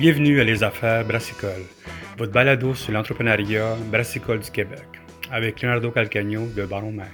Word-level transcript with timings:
Bienvenue 0.00 0.40
à 0.40 0.44
Les 0.44 0.64
Affaires 0.64 1.06
Brassicole, 1.06 1.66
votre 2.16 2.32
balado 2.32 2.74
sur 2.74 2.90
l'entrepreneuriat 2.90 3.76
brassicole 3.90 4.40
du 4.40 4.50
Québec, 4.50 4.86
avec 5.30 5.60
Leonardo 5.60 5.90
Calcagno 5.90 6.46
de 6.46 6.64
Baron 6.64 6.92
Mac. 6.92 7.12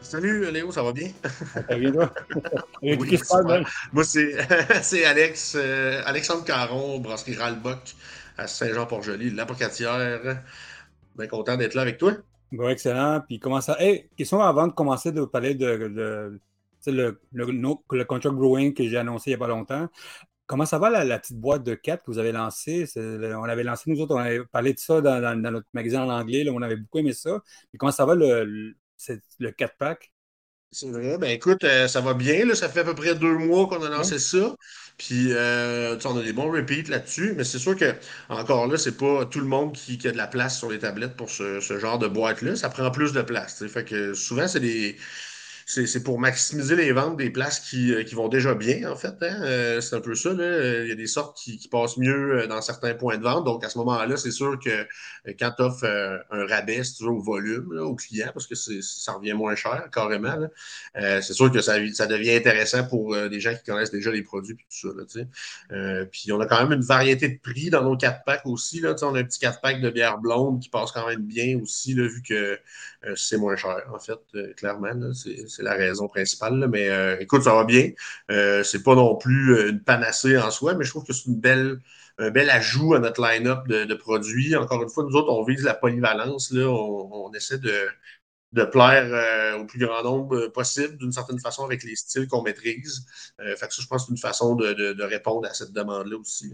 Salut 0.00 0.48
Léo, 0.52 0.70
ça 0.70 0.84
va 0.84 0.92
bien? 0.92 1.08
Ça 1.52 1.76
bien 1.76 1.90
toi? 1.90 2.14
Oui. 2.82 2.96
Moi, 3.92 4.04
c'est 4.04 5.04
Alex, 5.04 5.56
euh, 5.58 6.00
Alexandre 6.06 6.44
Caron, 6.44 7.00
brasserie 7.00 7.34
Ralbock 7.34 7.80
à 8.38 8.46
Saint-Jean-Port-Joli, 8.46 9.30
l'apocatière. 9.30 10.44
Bien 11.18 11.26
content 11.26 11.56
d'être 11.56 11.74
là 11.74 11.82
avec 11.82 11.98
toi. 11.98 12.12
Bon, 12.52 12.68
excellent. 12.68 13.20
Puis 13.26 13.40
comment 13.40 13.60
ça? 13.60 13.74
Hey, 13.80 14.08
question 14.16 14.40
avant 14.40 14.68
de 14.68 14.72
commencer 14.72 15.10
de 15.10 15.24
parler 15.24 15.56
de, 15.56 15.88
de 15.88 16.40
le, 16.86 17.20
le, 17.32 17.46
le, 17.90 18.04
contract 18.04 18.36
brewing 18.36 18.74
que 18.74 18.86
j'ai 18.86 18.96
annoncé 18.96 19.30
il 19.30 19.32
n'y 19.32 19.34
a 19.34 19.38
pas 19.38 19.48
longtemps. 19.48 19.88
Comment 20.46 20.66
ça 20.66 20.78
va 20.78 21.04
la, 21.04 21.18
petite 21.18 21.38
boîte 21.38 21.62
de 21.64 21.74
4 21.74 22.04
que 22.04 22.10
vous 22.10 22.18
avez 22.18 22.32
lancée? 22.32 22.86
On 22.96 23.44
avait 23.44 23.64
lancé, 23.64 23.90
nous 23.90 24.00
autres, 24.00 24.14
on 24.14 24.18
avait 24.18 24.44
parlé 24.52 24.74
de 24.74 24.78
ça 24.78 25.00
dans, 25.00 25.40
notre 25.40 25.66
magasin 25.72 26.04
en 26.04 26.10
anglais, 26.10 26.46
on 26.50 26.60
avait 26.60 26.76
beaucoup 26.76 26.98
aimé 26.98 27.14
ça. 27.14 27.40
Mais 27.72 27.78
comment 27.78 27.92
ça 27.92 28.04
va 28.04 28.14
le, 28.14 28.44
le, 28.44 29.50
4-pack? 29.50 30.12
C'est 30.70 30.90
vrai, 30.90 31.18
ben 31.18 31.30
écoute, 31.30 31.62
euh, 31.62 31.86
ça 31.86 32.00
va 32.00 32.14
bien, 32.14 32.44
là, 32.44 32.56
ça 32.56 32.68
fait 32.68 32.80
à 32.80 32.84
peu 32.84 32.96
près 32.96 33.14
deux 33.14 33.38
mois 33.38 33.68
qu'on 33.68 33.82
a 33.84 33.88
lancé 33.88 34.18
ça. 34.18 34.56
Puis 34.98 35.28
euh, 35.32 35.96
on 36.04 36.18
a 36.18 36.22
des 36.22 36.32
bons 36.32 36.50
repeats 36.50 36.90
là-dessus, 36.90 37.34
mais 37.36 37.44
c'est 37.44 37.60
sûr 37.60 37.76
que 37.76 37.94
encore 38.28 38.66
là, 38.66 38.76
c'est 38.76 38.96
pas 38.96 39.24
tout 39.24 39.38
le 39.38 39.46
monde 39.46 39.72
qui, 39.72 39.96
a 40.06 40.10
de 40.10 40.16
la 40.16 40.26
place 40.26 40.58
sur 40.58 40.70
les 40.70 40.80
tablettes 40.80 41.16
pour 41.16 41.30
ce, 41.30 41.60
ce 41.60 41.78
genre 41.78 42.00
de 42.00 42.08
boîte-là. 42.08 42.56
Ça 42.56 42.70
prend 42.70 42.90
plus 42.90 43.12
de 43.12 43.22
place. 43.22 43.64
Fait 43.68 43.84
que 43.84 44.14
souvent, 44.14 44.48
c'est 44.48 44.60
des 44.60 44.96
c'est 45.66 46.02
pour 46.02 46.18
maximiser 46.18 46.76
les 46.76 46.92
ventes 46.92 47.16
des 47.16 47.30
places 47.30 47.60
qui, 47.60 47.92
euh, 47.92 48.04
qui 48.04 48.14
vont 48.14 48.28
déjà 48.28 48.54
bien, 48.54 48.90
en 48.90 48.96
fait. 48.96 49.14
Hein. 49.22 49.40
Euh, 49.42 49.80
c'est 49.80 49.96
un 49.96 50.00
peu 50.00 50.14
ça. 50.14 50.32
Là. 50.32 50.82
Il 50.82 50.88
y 50.88 50.92
a 50.92 50.94
des 50.94 51.06
sortes 51.06 51.36
qui, 51.36 51.58
qui, 51.58 51.68
passent 51.68 51.96
mieux 51.96 52.42
euh, 52.42 52.46
dans 52.46 52.60
certains 52.60 52.94
points 52.94 53.16
de 53.16 53.22
vente. 53.22 53.44
Donc, 53.44 53.64
à 53.64 53.68
ce 53.68 53.78
moment-là, 53.78 54.16
c'est 54.16 54.30
sûr 54.30 54.58
que 54.58 54.86
quand 55.38 55.52
tu 55.56 55.62
offres 55.62 56.22
un 56.30 56.46
rabais, 56.46 56.84
c'est 56.84 56.96
toujours 56.98 57.18
au 57.18 57.22
volume 57.22 57.72
là, 57.72 57.84
au 57.84 57.94
client 57.94 58.30
parce 58.32 58.46
que 58.46 58.54
ça 58.54 59.12
revient 59.12 59.32
moins 59.32 59.54
cher, 59.54 59.88
carrément. 59.92 60.36
Euh, 60.96 61.20
c'est 61.22 61.32
sûr 61.32 61.50
que 61.50 61.60
ça, 61.60 61.76
ça, 61.92 62.06
devient 62.06 62.32
intéressant 62.32 62.84
pour 62.84 63.16
des 63.28 63.40
gens 63.40 63.54
qui 63.54 63.64
connaissent 63.64 63.90
déjà 63.90 64.10
les 64.10 64.22
produits 64.22 64.54
et 64.54 64.56
tout 64.56 64.88
ça. 64.88 64.88
Là, 64.94 65.24
euh, 65.72 66.04
puis, 66.10 66.32
on 66.32 66.40
a 66.40 66.46
quand 66.46 66.60
même 66.62 66.72
une 66.72 66.84
variété 66.84 67.28
de 67.28 67.38
prix 67.38 67.70
dans 67.70 67.82
nos 67.82 67.96
4 67.96 68.24
packs 68.24 68.46
aussi. 68.46 68.80
Là, 68.80 68.94
on 69.02 69.14
a 69.14 69.20
un 69.20 69.24
petit 69.24 69.38
4 69.38 69.60
pack 69.60 69.80
de 69.80 69.90
bière 69.90 70.18
blonde 70.18 70.60
qui 70.60 70.68
passe 70.68 70.92
quand 70.92 71.06
même 71.06 71.22
bien 71.22 71.58
aussi, 71.60 71.94
là, 71.94 72.06
vu 72.06 72.22
que 72.22 72.58
c'est 73.16 73.36
moins 73.36 73.56
cher, 73.56 73.82
en 73.92 73.98
fait, 73.98 74.18
clairement. 74.56 75.12
C'est 75.14 75.53
c'est 75.54 75.62
la 75.62 75.74
raison 75.74 76.08
principale. 76.08 76.68
mais 76.68 76.88
euh, 76.88 77.16
écoute, 77.20 77.42
ça 77.42 77.54
va 77.54 77.64
bien. 77.64 77.90
Euh, 78.30 78.62
c'est 78.62 78.82
pas 78.82 78.94
non 78.94 79.16
plus 79.16 79.54
euh, 79.54 79.70
une 79.70 79.80
panacée 79.80 80.38
en 80.38 80.50
soi, 80.50 80.74
mais 80.74 80.84
je 80.84 80.90
trouve 80.90 81.04
que 81.04 81.12
c'est 81.12 81.30
un 82.18 82.30
bel 82.30 82.50
ajout 82.50 82.94
à 82.94 82.98
notre 82.98 83.20
line-up 83.22 83.66
de, 83.66 83.94
produits. 83.94 84.54
Encore 84.56 84.82
une 84.82 84.88
fois, 84.88 85.04
nous 85.04 85.16
autres, 85.16 85.32
on 85.32 85.44
vise 85.44 85.62
la 85.62 85.74
polyvalence. 85.74 86.50
Là. 86.52 86.68
On, 86.68 87.32
essaie 87.32 87.58
de, 87.58 88.64
plaire 88.66 89.58
au 89.58 89.64
plus 89.64 89.80
grand 89.80 90.02
nombre 90.04 90.46
possible, 90.48 90.96
d'une 90.96 91.10
certaine 91.12 91.40
façon, 91.40 91.64
avec 91.64 91.82
les 91.82 91.96
styles 91.96 92.28
qu'on 92.28 92.42
maîtrise. 92.42 93.04
fait 93.38 93.66
que 93.66 93.74
ça, 93.74 93.82
je 93.82 93.86
pense 93.88 94.06
c'est 94.06 94.12
une 94.12 94.18
façon 94.18 94.54
de, 94.54 95.02
répondre 95.02 95.48
à 95.48 95.54
cette 95.54 95.72
demande-là 95.72 96.16
aussi. 96.16 96.52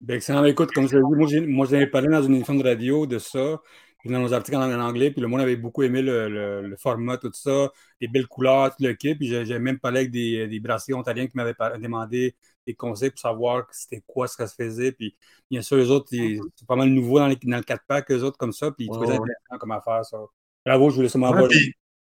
Bien, 0.00 0.16
excellent. 0.16 0.44
Écoute, 0.44 0.70
comme 0.72 0.88
je 0.88 0.96
l'ai 0.96 1.26
dit, 1.26 1.46
moi, 1.46 1.66
j'avais 1.68 1.88
parlé 1.88 2.08
dans 2.08 2.22
une 2.22 2.36
émission 2.36 2.54
de 2.54 2.62
radio 2.62 3.06
de 3.06 3.18
ça 3.18 3.60
dans 4.04 4.18
nos 4.18 4.32
articles 4.32 4.56
en, 4.56 4.80
anglais, 4.80 5.10
puis 5.10 5.20
le 5.20 5.28
monde 5.28 5.40
avait 5.40 5.56
beaucoup 5.56 5.82
aimé 5.82 6.00
le, 6.02 6.74
format, 6.78 7.18
tout 7.18 7.30
ça, 7.32 7.70
les 8.00 8.08
belles 8.08 8.26
couleurs, 8.26 8.74
tout 8.74 8.82
le 8.82 8.94
kit. 8.94 9.14
Puis 9.14 9.28
j'ai 9.28 9.58
même 9.58 9.78
parlé 9.78 10.00
avec 10.00 10.10
des, 10.10 10.46
des 10.46 10.60
brassiers 10.60 10.94
ontariens 10.94 11.26
qui 11.26 11.36
m'avaient 11.36 11.54
demandé 11.78 12.34
des 12.66 12.74
conseils 12.74 13.10
pour 13.10 13.20
savoir 13.20 13.66
c'était 13.70 14.02
quoi 14.06 14.26
ce 14.28 14.36
que 14.36 14.44
ça 14.44 14.48
se 14.48 14.54
faisait. 14.54 14.92
Puis 14.92 15.16
bien 15.50 15.62
sûr, 15.62 15.76
les 15.76 15.90
autres, 15.90 16.08
c'est 16.10 16.66
pas 16.66 16.76
mal 16.76 16.88
nouveau 16.88 17.18
dans, 17.18 17.28
dans 17.28 17.56
le 17.56 17.62
4-pack, 17.62 18.10
eux 18.10 18.22
autres, 18.22 18.38
comme 18.38 18.52
ça. 18.52 18.70
Puis 18.70 18.86
ils 18.86 18.90
trouvaient 18.90 19.14
intéressant 19.14 19.58
comme 19.58 19.72
affaire, 19.72 20.04
ça. 20.04 20.18
Bravo, 20.64 20.90
je 20.90 20.96
voulais 20.96 21.08
seulement 21.08 21.32
voir 21.32 21.48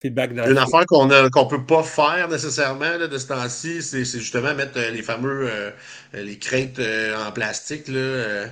feedback 0.01 0.31
Une 0.31 0.57
affaire 0.57 0.85
qu'on 0.85 1.07
ne 1.07 1.49
peut 1.49 1.65
pas 1.65 1.83
faire 1.83 2.29
nécessairement 2.29 2.97
de 2.97 3.17
ce 3.17 3.27
temps-ci, 3.27 3.81
c'est 3.81 4.03
justement 4.03 4.53
mettre 4.55 4.77
euh, 4.77 4.91
les 4.91 5.03
fameux 5.03 5.49
euh, 5.49 5.71
les 6.13 6.37
crêtes 6.39 6.79
euh, 6.79 7.15
en 7.17 7.31
plastique. 7.31 7.87
Là, 7.87 8.45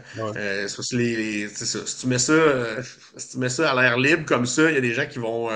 les, 0.91 1.47
Si 1.49 1.95
tu 2.01 2.07
mets 2.07 2.19
ça, 2.19 2.33
si 3.17 3.29
tu 3.29 3.37
mets 3.37 3.49
ça 3.49 3.71
à 3.71 3.81
l'air 3.81 3.97
libre 3.97 4.25
comme 4.25 4.45
ça, 4.45 4.69
il 4.69 4.75
y 4.75 4.77
a 4.77 4.81
des 4.81 4.93
gens 4.93 5.07
qui 5.07 5.19
vont. 5.19 5.49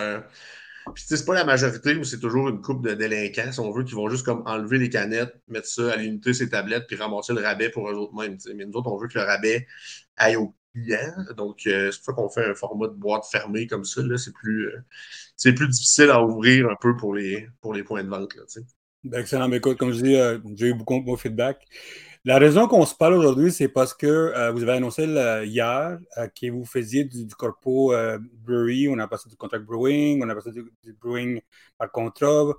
Puis 0.95 1.03
c'est 1.07 1.25
pas 1.25 1.35
la 1.35 1.45
majorité, 1.45 1.93
mais 1.93 2.03
c'est 2.03 2.19
toujours 2.19 2.49
une 2.49 2.59
coupe 2.59 2.83
de 2.85 2.95
délinquants, 2.95 3.51
si 3.51 3.59
on 3.59 3.71
veut, 3.71 3.83
qui 3.83 3.93
vont 3.93 4.09
juste 4.09 4.25
comme 4.25 4.41
enlever 4.47 4.79
les 4.79 4.89
canettes, 4.89 5.35
mettre 5.47 5.67
ça 5.67 5.91
à 5.91 5.95
l'unité, 5.95 6.33
ces 6.33 6.49
tablettes, 6.49 6.85
puis 6.87 6.95
ramasser 6.95 7.33
le 7.33 7.41
rabais 7.41 7.69
pour 7.69 7.89
eux 7.89 7.93
autres 7.93 8.15
mêmes. 8.15 8.37
Mais 8.55 8.65
nous 8.65 8.73
autres, 8.73 8.91
on 8.91 8.97
veut 8.97 9.07
que 9.07 9.19
le 9.19 9.25
rabais 9.25 9.67
aille 10.17 10.37
au 10.37 10.55
donc, 11.35 11.67
euh, 11.67 11.91
c'est 11.91 11.97
pour 11.99 12.05
ça 12.05 12.13
qu'on 12.13 12.29
fait 12.29 12.45
un 12.45 12.55
format 12.55 12.87
de 12.87 12.93
boîte 12.93 13.25
fermée 13.29 13.67
comme 13.67 13.83
ça. 13.85 14.01
C'est 14.17 14.33
plus, 14.33 14.67
euh, 14.67 15.53
plus 15.53 15.67
difficile 15.67 16.09
à 16.09 16.23
ouvrir 16.23 16.69
un 16.69 16.75
peu 16.79 16.95
pour 16.95 17.13
les, 17.15 17.47
pour 17.61 17.73
les 17.73 17.83
points 17.83 18.03
de 18.03 18.09
vente. 18.09 18.35
Là, 18.35 18.43
ben, 19.03 19.19
excellent. 19.19 19.47
Mais 19.49 19.57
écoute, 19.57 19.77
comme 19.77 19.91
je 19.91 20.01
dis, 20.01 20.15
euh, 20.15 20.39
j'ai 20.55 20.67
eu 20.67 20.73
beaucoup 20.73 20.99
de 21.01 21.15
feedback. 21.15 21.65
La 22.23 22.37
raison 22.37 22.67
qu'on 22.67 22.85
se 22.85 22.93
parle 22.93 23.15
aujourd'hui, 23.15 23.51
c'est 23.51 23.67
parce 23.67 23.95
que 23.95 24.05
euh, 24.05 24.51
vous 24.51 24.61
avez 24.61 24.73
annoncé 24.73 25.05
hier 25.43 25.97
euh, 26.19 26.27
que 26.27 26.51
vous 26.51 26.65
faisiez 26.65 27.03
du, 27.03 27.25
corpo 27.35 27.93
euh, 27.93 28.19
brewery, 28.45 28.87
on 28.89 28.99
a 28.99 29.07
passé 29.07 29.27
du 29.27 29.35
contract 29.35 29.65
brewing, 29.65 30.23
on 30.23 30.29
a 30.29 30.35
passé 30.35 30.51
du, 30.51 30.93
brewing 31.01 31.41
par 31.79 31.91
contrat. 31.91 32.53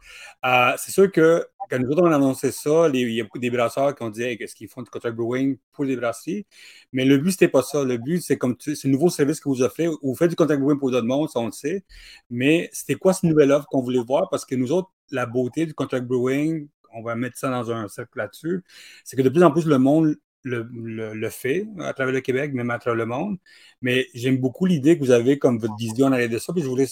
c'est 0.79 0.91
sûr 0.91 1.13
que 1.13 1.47
quand 1.71 1.79
nous 1.79 1.89
autres 1.91 2.03
on 2.03 2.11
a 2.11 2.17
annoncé 2.17 2.51
ça, 2.51 2.89
il 2.93 3.13
y 3.13 3.21
a 3.21 3.23
beaucoup 3.23 3.39
des 3.39 3.51
brasseurs 3.51 3.95
qui 3.95 4.03
ont 4.03 4.11
dit 4.11 4.37
qu'est-ce 4.37 4.57
qu'ils 4.57 4.67
font 4.67 4.83
du 4.83 4.91
contract 4.91 5.17
brewing 5.17 5.57
pour 5.73 5.85
les 5.85 5.95
brasseries? 5.95 6.45
Mais 6.93 7.05
le 7.05 7.19
but, 7.19 7.31
c'était 7.31 7.47
pas 7.47 7.63
ça. 7.63 7.85
Le 7.85 7.99
but, 7.99 8.21
c'est 8.21 8.37
comme 8.37 8.57
un 8.67 8.89
nouveau 8.89 9.11
service 9.11 9.39
que 9.39 9.49
vous 9.49 9.63
offrez. 9.63 9.87
Vous 10.03 10.15
faites 10.17 10.31
du 10.31 10.37
contract 10.37 10.61
brewing 10.61 10.81
pour 10.81 10.91
d'autres 10.91 11.07
mondes, 11.07 11.31
ça 11.31 11.39
on 11.39 11.47
le 11.47 11.53
sait. 11.53 11.85
Mais 12.31 12.69
c'était 12.73 12.97
quoi 12.97 13.13
cette 13.13 13.31
nouvelle 13.31 13.53
offre 13.53 13.67
qu'on 13.71 13.81
voulait 13.83 14.03
voir? 14.03 14.29
Parce 14.29 14.45
que 14.45 14.57
nous 14.57 14.73
autres, 14.73 14.91
la 15.13 15.25
beauté 15.25 15.67
du 15.67 15.75
contract 15.75 16.05
brewing, 16.05 16.67
on 16.95 17.03
va 17.03 17.15
mettre 17.15 17.37
ça 17.39 17.51
dans 17.51 17.71
un 17.71 17.89
cercle 17.89 18.19
là-dessus, 18.19 18.63
c'est 19.05 19.17
que 19.17 19.23
de 19.23 19.29
plus 19.29 19.43
en 19.43 19.51
plus 19.51 19.67
le 19.67 19.79
monde 19.79 20.17
le, 20.45 21.29
fait 21.29 21.67
à 21.81 21.93
travers 21.93 22.13
le 22.13 22.21
Québec, 22.21 22.53
même 22.53 22.71
à 22.71 22.79
travers 22.79 22.97
le 22.97 23.07
monde. 23.07 23.39
Mais 23.81 24.07
j'aime 24.15 24.39
beaucoup 24.39 24.67
l'idée 24.67 24.99
que 24.99 25.05
vous 25.05 25.11
avez 25.11 25.39
comme 25.39 25.59
votre 25.59 25.77
vision 25.77 26.07
en 26.07 26.11
de 26.11 26.39
ça. 26.39 26.53
Puis 26.53 26.63
je 26.63 26.69
voulais 26.69 26.87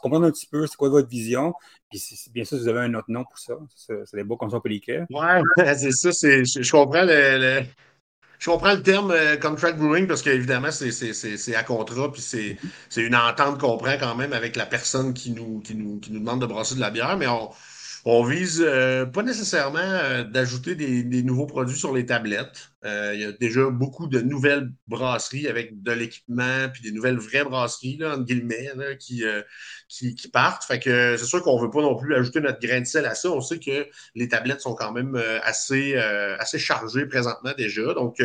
comprendre 0.00 0.26
un 0.26 0.30
petit 0.30 0.46
peu 0.46 0.66
c'est 0.66 0.76
quoi 0.76 0.88
votre 0.88 1.08
vision. 1.08 1.54
Puis 1.90 2.00
bien 2.32 2.44
sûr, 2.44 2.58
vous 2.58 2.68
avez 2.68 2.80
un 2.80 2.94
autre 2.94 3.10
nom 3.10 3.24
pour 3.24 3.38
ça. 3.38 3.54
C'est 3.74 4.16
des 4.16 4.24
beaux 4.24 4.36
comme 4.36 4.50
ça. 4.50 4.60
Ouais, 4.64 5.74
c'est 5.76 5.92
ça. 5.92 6.10
Je, 6.10 6.70
comprends 6.70 7.04
le, 7.04 7.62
Je 8.38 8.50
comprends 8.50 8.74
le 8.74 8.82
terme 8.82 9.10
euh, 9.10 9.36
contract 9.36 9.78
brewing 9.78 10.06
parce 10.06 10.22
qu'évidemment, 10.22 10.70
c'est 10.70 11.54
à 11.54 11.64
contrat, 11.64 12.12
puis 12.12 12.22
c'est 12.22 12.56
une 12.96 13.16
entente 13.16 13.58
qu'on 13.58 13.76
prend 13.76 13.96
quand 13.98 14.14
même 14.14 14.32
avec 14.32 14.56
la 14.56 14.66
personne 14.66 15.14
qui 15.14 15.32
nous, 15.32 15.60
qui, 15.60 15.74
nous, 15.74 15.98
qui 15.98 16.12
nous 16.12 16.20
demande 16.20 16.40
de 16.40 16.46
brasser 16.46 16.74
de 16.74 16.80
la 16.80 16.90
bière, 16.90 17.16
mais 17.16 17.26
on, 17.26 17.50
on 18.04 18.24
vise 18.24 18.60
euh, 18.66 19.06
pas 19.06 19.22
nécessairement 19.22 19.78
euh, 19.78 20.24
d'ajouter 20.24 20.74
des, 20.74 21.22
nouveaux 21.22 21.46
produits 21.46 21.76
sur 21.76 21.94
les 21.94 22.04
tablettes. 22.04 22.70
Euh, 22.84 23.12
il 23.14 23.20
y 23.20 23.24
a 23.24 23.30
déjà 23.30 23.70
beaucoup 23.70 24.08
de 24.08 24.20
nouvelles 24.20 24.72
brasseries 24.88 25.46
avec 25.46 25.82
de 25.84 25.92
l'équipement, 25.92 26.68
puis 26.72 26.82
des 26.82 26.90
nouvelles 26.90 27.18
vraies 27.18 27.44
brasseries, 27.44 27.98
là, 27.98 28.14
entre 28.14 28.24
guillemets, 28.24 28.72
qui, 28.98 29.22
qui, 29.88 30.28
partent. 30.32 30.64
Fait 30.64 30.80
que 30.80 31.16
c'est 31.16 31.26
sûr 31.26 31.42
qu'on 31.42 31.60
veut 31.60 31.70
pas 31.70 31.80
non 31.80 31.94
plus 31.94 32.16
ajouter 32.16 32.40
notre 32.40 32.58
grain 32.58 32.80
de 32.80 32.86
sel 32.86 33.06
à 33.06 33.14
ça. 33.14 33.30
On 33.30 33.40
sait 33.40 33.60
que 33.60 33.86
les 34.16 34.26
tablettes 34.26 34.62
sont 34.62 34.74
quand 34.74 34.90
même 34.90 35.14
assez, 35.44 35.94
assez 35.94 36.58
chargées 36.58 37.06
présentement 37.06 37.52
déjà. 37.56 37.94
Donc, 37.94 38.20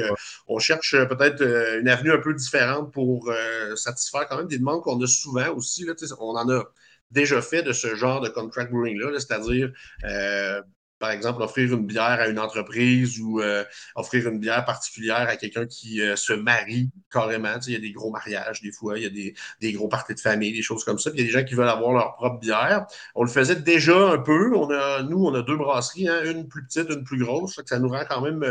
on 0.47 0.57
cherche 0.57 0.95
peut-être 1.07 1.43
une 1.79 1.87
avenue 1.87 2.11
un 2.11 2.19
peu 2.19 2.33
différente 2.33 2.91
pour 2.91 3.31
satisfaire 3.75 4.27
quand 4.27 4.37
même 4.37 4.47
des 4.47 4.57
demandes 4.57 4.81
qu'on 4.81 4.99
a 5.03 5.07
souvent 5.07 5.49
aussi. 5.55 5.85
Là, 5.85 5.93
on 6.19 6.35
en 6.35 6.49
a 6.49 6.63
déjà 7.11 7.41
fait 7.41 7.63
de 7.63 7.73
ce 7.73 7.95
genre 7.95 8.21
de 8.21 8.29
contract 8.29 8.71
brewing-là, 8.71 9.11
-là, 9.11 9.19
cest 9.19 9.31
à 9.31 9.39
dire 9.39 9.71
euh, 10.05 10.61
par 10.99 11.11
exemple, 11.11 11.41
offrir 11.41 11.73
une 11.73 11.85
bière 11.85 12.19
à 12.19 12.27
une 12.27 12.39
entreprise 12.39 13.19
ou 13.19 13.39
euh, 13.39 13.63
offrir 13.95 14.27
une 14.27 14.39
bière 14.39 14.65
particulière 14.65 15.29
à 15.29 15.35
quelqu'un 15.35 15.67
qui 15.67 16.01
euh, 16.01 16.15
se 16.15 16.33
marie 16.33 16.89
carrément. 17.11 17.59
il 17.67 17.73
y 17.73 17.75
a 17.75 17.79
des 17.79 17.91
gros 17.91 18.11
mariages 18.11 18.61
des 18.61 18.71
fois, 18.71 18.97
il 18.97 19.03
y 19.03 19.05
a 19.05 19.09
des, 19.09 19.35
des, 19.61 19.73
gros 19.73 19.87
parties 19.87 20.15
de 20.15 20.19
famille, 20.19 20.53
des 20.53 20.61
choses 20.61 20.83
comme 20.83 20.97
ça. 20.97 21.11
il 21.13 21.19
y 21.19 21.23
a 21.23 21.25
des 21.25 21.31
gens 21.31 21.43
qui 21.43 21.53
veulent 21.53 21.69
avoir 21.69 21.93
leur 21.93 22.15
propre 22.15 22.39
bière. 22.39 22.87
On 23.15 23.23
le 23.23 23.29
faisait 23.29 23.57
déjà 23.57 23.95
un 23.95 24.17
peu. 24.17 24.55
On 24.55 24.69
a, 24.71 25.03
nous, 25.03 25.23
on 25.23 25.33
a 25.35 25.41
deux 25.43 25.57
brasseries, 25.57 26.07
hein, 26.07 26.23
une 26.25 26.47
plus 26.47 26.65
petite, 26.65 26.89
une 26.89 27.03
plus 27.03 27.19
grosse. 27.19 27.59
Ça, 27.65 27.79
nous 27.79 27.89
rend 27.89 28.03
quand 28.09 28.21
même 28.21 28.43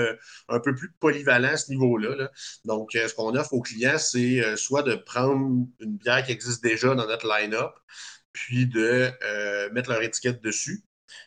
un 0.49 0.61
peu 0.61 0.75
plus 0.75 0.93
polyvalent 1.01 1.49
à 1.49 1.57
ce 1.57 1.71
niveau-là. 1.71 2.15
Là. 2.17 2.31
Donc, 2.65 2.91
ce 2.93 3.13
qu'on 3.15 3.35
offre 3.35 3.55
aux 3.55 3.63
clients, 3.63 3.99
c'est 3.99 4.57
soit 4.57 4.83
de 4.83 4.95
prendre 4.95 5.67
une 5.81 5.97
bière 5.97 6.25
qui 6.25 6.33
existe 6.33 6.63
déjà 6.63 6.95
dans 6.95 7.07
notre 7.07 7.27
line-up, 7.27 7.73
puis 8.37 8.67
de 8.67 9.11
euh, 9.25 9.71
mettre 9.73 9.91
leur 9.91 10.03
étiquette 10.03 10.43
dessus. 10.43 10.85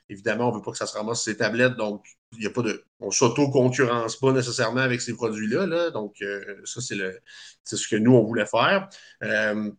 Évidemment, 0.10 0.50
on 0.50 0.52
ne 0.52 0.58
veut 0.58 0.62
pas 0.62 0.72
que 0.72 0.78
ça 0.78 0.86
se 0.86 0.96
ramasse 0.96 1.24
sur 1.24 1.32
ces 1.32 1.38
tablettes, 1.38 1.76
donc 1.76 2.06
il 2.38 2.44
y 2.44 2.46
a 2.46 2.52
pas 2.52 2.62
de. 2.62 2.86
On 3.00 3.10
s'auto-concurrence 3.10 4.20
pas 4.20 4.32
nécessairement 4.32 4.82
avec 4.82 5.02
ces 5.02 5.16
produits-là. 5.16 5.66
Là, 5.66 5.90
donc, 5.90 6.22
euh, 6.22 6.62
ça, 6.66 6.82
c'est 6.82 6.96
le 6.96 7.20
c'est 7.64 7.78
ce 7.78 7.88
que 7.88 7.96
nous, 7.96 8.14
on 8.14 8.24
voulait 8.24 8.46
faire. 8.46 8.90
Euh, 9.24 9.72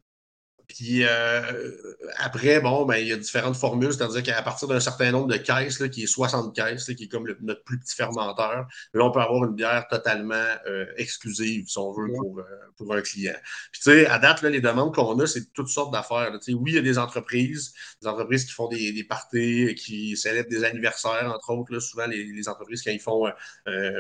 Puis 0.71 1.03
euh, 1.03 1.73
après, 2.19 2.61
bon, 2.61 2.85
ben, 2.85 2.95
il 2.95 3.09
y 3.09 3.13
a 3.13 3.17
différentes 3.17 3.57
formules, 3.57 3.93
c'est-à-dire 3.93 4.23
qu'à 4.23 4.41
partir 4.41 4.69
d'un 4.69 4.79
certain 4.79 5.11
nombre 5.11 5.27
de 5.27 5.37
caisses, 5.37 5.81
là, 5.81 5.89
qui 5.89 6.05
est 6.05 6.07
60 6.07 6.55
caisses, 6.55 6.87
qui 6.95 7.05
est 7.05 7.09
comme 7.09 7.27
notre 7.41 7.65
plus 7.65 7.81
petit 7.81 7.97
fermenteur, 7.97 8.69
là, 8.95 9.05
on 9.05 9.11
peut 9.11 9.21
avoir 9.21 9.45
une 9.47 9.57
bière 9.57 9.89
totalement 9.89 10.47
euh, 10.69 10.87
exclusive, 10.97 11.67
si 11.67 11.77
on 11.77 11.91
veut, 11.91 12.13
pour, 12.17 12.39
euh, 12.39 12.45
pour 12.77 12.95
un 12.95 13.03
client. 13.03 13.35
Puis, 13.73 13.83
tu 13.83 13.91
sais, 13.91 14.07
à 14.07 14.21
date, 14.21 14.43
là, 14.43 14.51
les 14.51 14.61
demandes 14.61 14.95
qu'on 14.95 15.19
a, 15.19 15.27
c'est 15.27 15.53
toutes 15.53 15.71
sortes 15.71 15.93
d'affaires. 15.93 16.31
Oui, 16.49 16.71
il 16.71 16.75
y 16.77 16.79
a 16.79 16.83
des 16.83 16.99
entreprises, 16.99 17.75
des 18.01 18.07
entreprises 18.07 18.45
qui 18.45 18.53
font 18.53 18.69
des, 18.69 18.93
des 18.93 19.05
parties, 19.05 19.75
qui 19.75 20.17
célèbrent 20.17 20.51
des 20.51 20.63
anniversaires, 20.63 21.33
entre 21.35 21.51
autres. 21.51 21.73
Là, 21.73 21.81
souvent, 21.81 22.07
les, 22.07 22.25
les, 22.25 22.49
entreprises, 22.49 22.83
quand 22.85 22.93
ils 22.93 23.01
font 23.01 23.29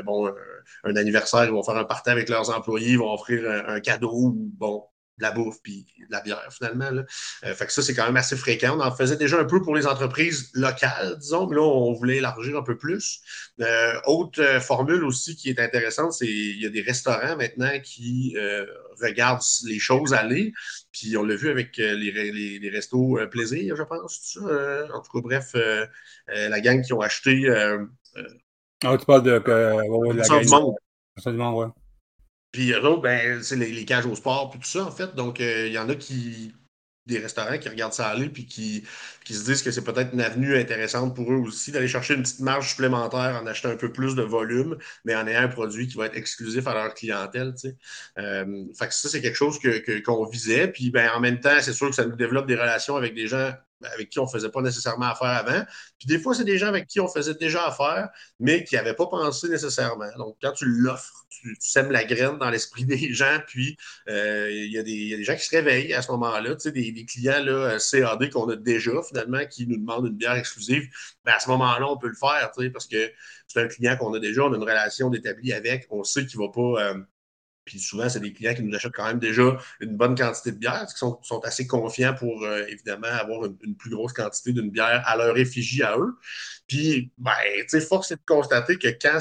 bon, 0.04 0.32
un 0.84 0.96
anniversaire, 0.96 1.46
ils 1.46 1.50
vont 1.50 1.64
faire 1.64 1.76
un 1.76 1.84
party 1.84 2.10
avec 2.10 2.28
leurs 2.28 2.50
employés, 2.50 2.92
ils 2.92 2.98
vont 2.98 3.12
offrir 3.12 3.50
un, 3.50 3.74
un 3.74 3.80
cadeau, 3.80 4.32
bon, 4.36 4.84
de 5.20 5.22
la 5.22 5.32
bouffe 5.32 5.58
puis 5.62 5.86
de 5.98 6.10
la 6.10 6.20
bière, 6.20 6.48
finalement. 6.50 6.90
Là. 6.90 7.04
Euh, 7.44 7.54
fait 7.54 7.66
que 7.66 7.72
ça, 7.72 7.82
c'est 7.82 7.94
quand 7.94 8.06
même 8.06 8.16
assez 8.16 8.36
fréquent. 8.36 8.76
On 8.76 8.80
en 8.80 8.94
faisait 8.94 9.16
déjà 9.16 9.38
un 9.38 9.44
peu 9.44 9.62
pour 9.62 9.76
les 9.76 9.86
entreprises 9.86 10.50
locales, 10.54 11.16
disons, 11.18 11.46
mais 11.46 11.56
là, 11.56 11.62
on 11.62 11.92
voulait 11.92 12.16
élargir 12.16 12.56
un 12.56 12.62
peu 12.62 12.76
plus. 12.76 13.20
Euh, 13.60 14.00
autre 14.06 14.40
euh, 14.42 14.60
formule 14.60 15.04
aussi 15.04 15.36
qui 15.36 15.50
est 15.50 15.60
intéressante, 15.60 16.12
c'est 16.12 16.26
il 16.26 16.60
y 16.60 16.66
a 16.66 16.70
des 16.70 16.82
restaurants 16.82 17.36
maintenant 17.36 17.78
qui 17.82 18.34
euh, 18.36 18.64
regardent 19.00 19.42
les 19.66 19.78
choses 19.78 20.14
aller. 20.14 20.52
Puis 20.92 21.16
on 21.16 21.22
l'a 21.22 21.36
vu 21.36 21.50
avec 21.50 21.76
les, 21.76 21.94
les, 21.94 22.58
les 22.58 22.70
restos 22.70 23.18
plaisir, 23.30 23.76
je 23.76 23.82
pense. 23.82 24.38
en 24.38 25.00
tout 25.00 25.12
cas, 25.12 25.20
bref, 25.22 25.54
la 26.26 26.60
gang 26.60 26.82
qui 26.82 26.92
ont 26.92 27.00
acheté. 27.00 27.48
ah, 28.84 28.96
tu 28.98 29.06
parles 29.06 29.22
de, 29.22 29.30
la 29.30 30.26
gang. 30.26 30.42
Du 30.42 30.48
monde. 30.48 30.74
Du 31.24 31.32
monde, 31.32 31.54
ouais. 31.56 31.79
Puis 32.52 32.72
eux 32.72 32.84
autres, 32.84 33.02
ben, 33.02 33.42
c'est 33.42 33.56
les, 33.56 33.70
les, 33.72 33.84
cages 33.84 34.06
au 34.06 34.14
sport, 34.16 34.50
puis 34.50 34.60
tout 34.60 34.66
ça, 34.66 34.84
en 34.84 34.90
fait. 34.90 35.14
Donc, 35.14 35.38
il 35.40 35.72
y 35.72 35.78
en 35.78 35.88
a 35.88 35.94
qui. 35.94 36.52
des 37.06 37.18
restaurants 37.18 37.58
qui 37.58 37.68
regardent 37.68 37.92
ça 37.92 38.08
aller, 38.08 38.28
puis 38.28 38.46
qui, 38.46 38.84
qui 39.24 39.34
se 39.34 39.44
disent 39.44 39.62
que 39.62 39.70
c'est 39.70 39.84
peut-être 39.84 40.12
une 40.14 40.20
avenue 40.20 40.56
intéressante 40.56 41.14
pour 41.14 41.32
eux 41.32 41.36
aussi 41.36 41.72
d'aller 41.72 41.88
chercher 41.88 42.14
une 42.14 42.22
petite 42.22 42.40
marge 42.40 42.70
supplémentaire 42.70 43.40
en 43.42 43.46
achetant 43.46 43.70
un 43.70 43.76
peu 43.76 43.92
plus 43.92 44.14
de 44.14 44.22
volume, 44.22 44.76
mais 45.04 45.14
en 45.14 45.26
ayant 45.26 45.42
un 45.42 45.48
produit 45.48 45.88
qui 45.88 45.96
va 45.96 46.06
être 46.06 46.16
exclusif 46.16 46.66
à 46.66 46.74
leur 46.74 46.94
clientèle. 46.94 47.54
Tu 47.54 47.70
sais. 47.70 47.76
euh, 48.18 48.64
fait 48.78 48.88
que 48.88 48.94
ça, 48.94 49.08
c'est 49.08 49.20
quelque 49.22 49.36
chose 49.36 49.58
qu'on 49.60 49.70
que, 49.70 50.00
qu'on 50.02 50.26
visait. 50.26 50.68
Puis 50.68 50.90
ben, 50.90 51.10
en 51.14 51.20
même 51.20 51.40
temps, 51.40 51.60
c'est 51.60 51.72
sûr 51.72 51.88
que 51.88 51.94
ça 51.94 52.04
nous 52.06 52.16
développe 52.16 52.46
des 52.46 52.56
relations 52.56 52.96
avec 52.96 53.14
des 53.14 53.28
gens 53.28 53.52
avec 53.94 54.10
qui 54.10 54.18
on 54.18 54.24
ne 54.24 54.30
faisait 54.30 54.50
pas 54.50 54.62
nécessairement 54.62 55.06
affaire 55.06 55.28
avant. 55.28 55.64
Puis 55.98 56.06
des 56.06 56.18
fois, 56.18 56.34
c'est 56.34 56.44
des 56.44 56.58
gens 56.58 56.66
avec 56.66 56.86
qui 56.86 57.00
on 57.00 57.08
faisait 57.08 57.34
déjà 57.34 57.66
affaire, 57.66 58.08
mais 58.38 58.64
qui 58.64 58.74
n'avaient 58.74 58.94
pas 58.94 59.06
pensé 59.06 59.48
nécessairement. 59.48 60.10
Donc, 60.18 60.36
quand 60.42 60.52
tu 60.52 60.66
l'offres, 60.66 61.24
tu, 61.28 61.56
sèmes 61.60 61.90
la 61.90 62.04
graine 62.04 62.38
dans 62.38 62.50
l'esprit 62.50 62.84
des 62.86 63.12
gens, 63.12 63.38
puis 63.46 63.76
euh, 64.08 64.50
il 64.50 64.72
y, 64.72 64.78
a 64.78 64.82
des 64.82 65.22
gens 65.24 65.36
qui 65.36 65.44
se 65.44 65.50
réveillent 65.50 65.94
à 65.94 66.02
ce 66.02 66.10
moment-là, 66.12 66.54
tu 66.56 66.62
sais, 66.62 66.72
des, 66.72 66.92
des, 66.92 67.04
clients 67.04 67.42
là, 67.42 67.78
CAD 67.78 68.30
qu'on 68.30 68.48
a 68.48 68.56
déjà 68.56 68.92
finalement, 69.06 69.44
qui 69.46 69.66
nous 69.66 69.76
demandent 69.76 70.06
une 70.06 70.16
bière 70.16 70.34
exclusive. 70.34 70.88
Ben, 71.24 71.32
à 71.32 71.40
ce 71.40 71.48
moment-là, 71.50 71.88
on 71.88 71.96
peut 71.96 72.08
le 72.08 72.14
faire, 72.14 72.50
tu 72.56 72.64
sais, 72.64 72.70
parce 72.70 72.86
que 72.86 73.10
c'est 73.46 73.60
un 73.60 73.68
client 73.68 73.96
qu'on 73.96 74.12
a 74.14 74.18
déjà, 74.18 74.44
on 74.44 74.52
a 74.52 74.56
une 74.56 74.62
relation 74.62 75.10
d'établi 75.10 75.52
avec, 75.52 75.86
on 75.90 76.04
sait 76.04 76.26
qu'il 76.26 76.40
ne 76.40 76.46
va 76.46 76.52
pas... 76.52 76.90
Euh, 76.90 77.00
puis 77.70 77.78
souvent, 77.78 78.08
c'est 78.08 78.18
des 78.18 78.32
clients 78.32 78.52
qui 78.52 78.64
nous 78.64 78.74
achètent 78.74 78.92
quand 78.92 79.06
même 79.06 79.20
déjà 79.20 79.56
une 79.78 79.96
bonne 79.96 80.16
quantité 80.16 80.50
de 80.50 80.56
bière, 80.56 80.84
qui 80.88 80.98
sont, 80.98 81.20
sont 81.22 81.38
assez 81.44 81.68
confiants 81.68 82.14
pour 82.18 82.42
euh, 82.42 82.66
évidemment 82.66 83.06
avoir 83.06 83.44
une, 83.44 83.76
plus 83.76 83.90
grosse 83.90 84.12
quantité 84.12 84.52
d'une 84.52 84.70
bière 84.70 85.04
à 85.06 85.16
leur 85.16 85.38
effigie 85.38 85.84
à 85.84 85.96
eux. 85.96 86.16
Puis, 86.66 87.12
ben, 87.16 87.30
tu 87.60 87.68
sais, 87.68 87.80
force 87.80 88.10
est 88.10 88.16
de 88.16 88.20
constater 88.26 88.76
que 88.76 88.88
quand, 88.88 89.18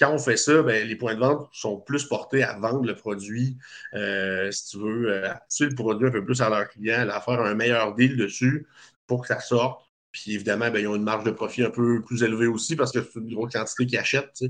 quand 0.00 0.12
on 0.12 0.18
fait 0.18 0.36
ça, 0.36 0.60
ben, 0.62 0.88
les 0.88 0.96
points 0.96 1.14
de 1.14 1.20
vente 1.20 1.48
sont 1.52 1.80
plus 1.80 2.04
portés 2.04 2.42
à 2.42 2.58
vendre 2.58 2.84
le 2.84 2.96
produit, 2.96 3.56
euh, 3.94 4.50
si 4.50 4.70
tu 4.70 4.78
veux, 4.78 5.12
euh, 5.12 5.28
à 5.28 5.40
le 5.60 5.74
produit 5.76 6.08
un 6.08 6.10
peu 6.10 6.24
plus 6.24 6.42
à 6.42 6.50
leurs 6.50 6.68
clients, 6.68 7.08
à 7.08 7.20
faire 7.20 7.40
un 7.40 7.54
meilleur 7.54 7.94
deal 7.94 8.16
dessus 8.16 8.66
pour 9.06 9.22
que 9.22 9.28
ça 9.28 9.38
sorte. 9.38 9.83
Puis 10.14 10.32
évidemment, 10.32 10.70
ben, 10.70 10.78
ils 10.78 10.86
ont 10.86 10.94
une 10.94 11.02
marge 11.02 11.24
de 11.24 11.32
profit 11.32 11.64
un 11.64 11.70
peu 11.70 12.00
plus 12.00 12.22
élevée 12.22 12.46
aussi 12.46 12.76
parce 12.76 12.92
que 12.92 13.02
c'est 13.02 13.18
une 13.18 13.34
grosse 13.34 13.52
quantité 13.52 13.84
qu'ils 13.84 13.98
achètent. 13.98 14.44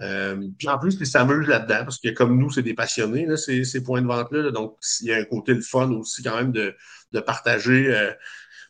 Euh, 0.00 0.48
puis 0.58 0.68
en 0.68 0.76
plus, 0.76 0.96
ils 0.98 1.06
s'amusent 1.06 1.46
là-dedans 1.46 1.84
parce 1.84 2.00
que 2.00 2.08
comme 2.08 2.36
nous, 2.36 2.50
c'est 2.50 2.62
des 2.62 2.74
passionnés, 2.74 3.24
là, 3.24 3.36
ces, 3.36 3.62
ces, 3.62 3.80
points 3.80 4.02
de 4.02 4.08
vente-là. 4.08 4.50
donc, 4.50 4.76
il 5.02 5.08
y 5.08 5.12
a 5.12 5.18
un 5.18 5.24
côté 5.24 5.54
le 5.54 5.60
fun 5.60 5.88
aussi 5.92 6.24
quand 6.24 6.36
même 6.36 6.50
de, 6.50 6.74
de 7.12 7.20
partager. 7.20 7.94
Euh, 7.94 8.10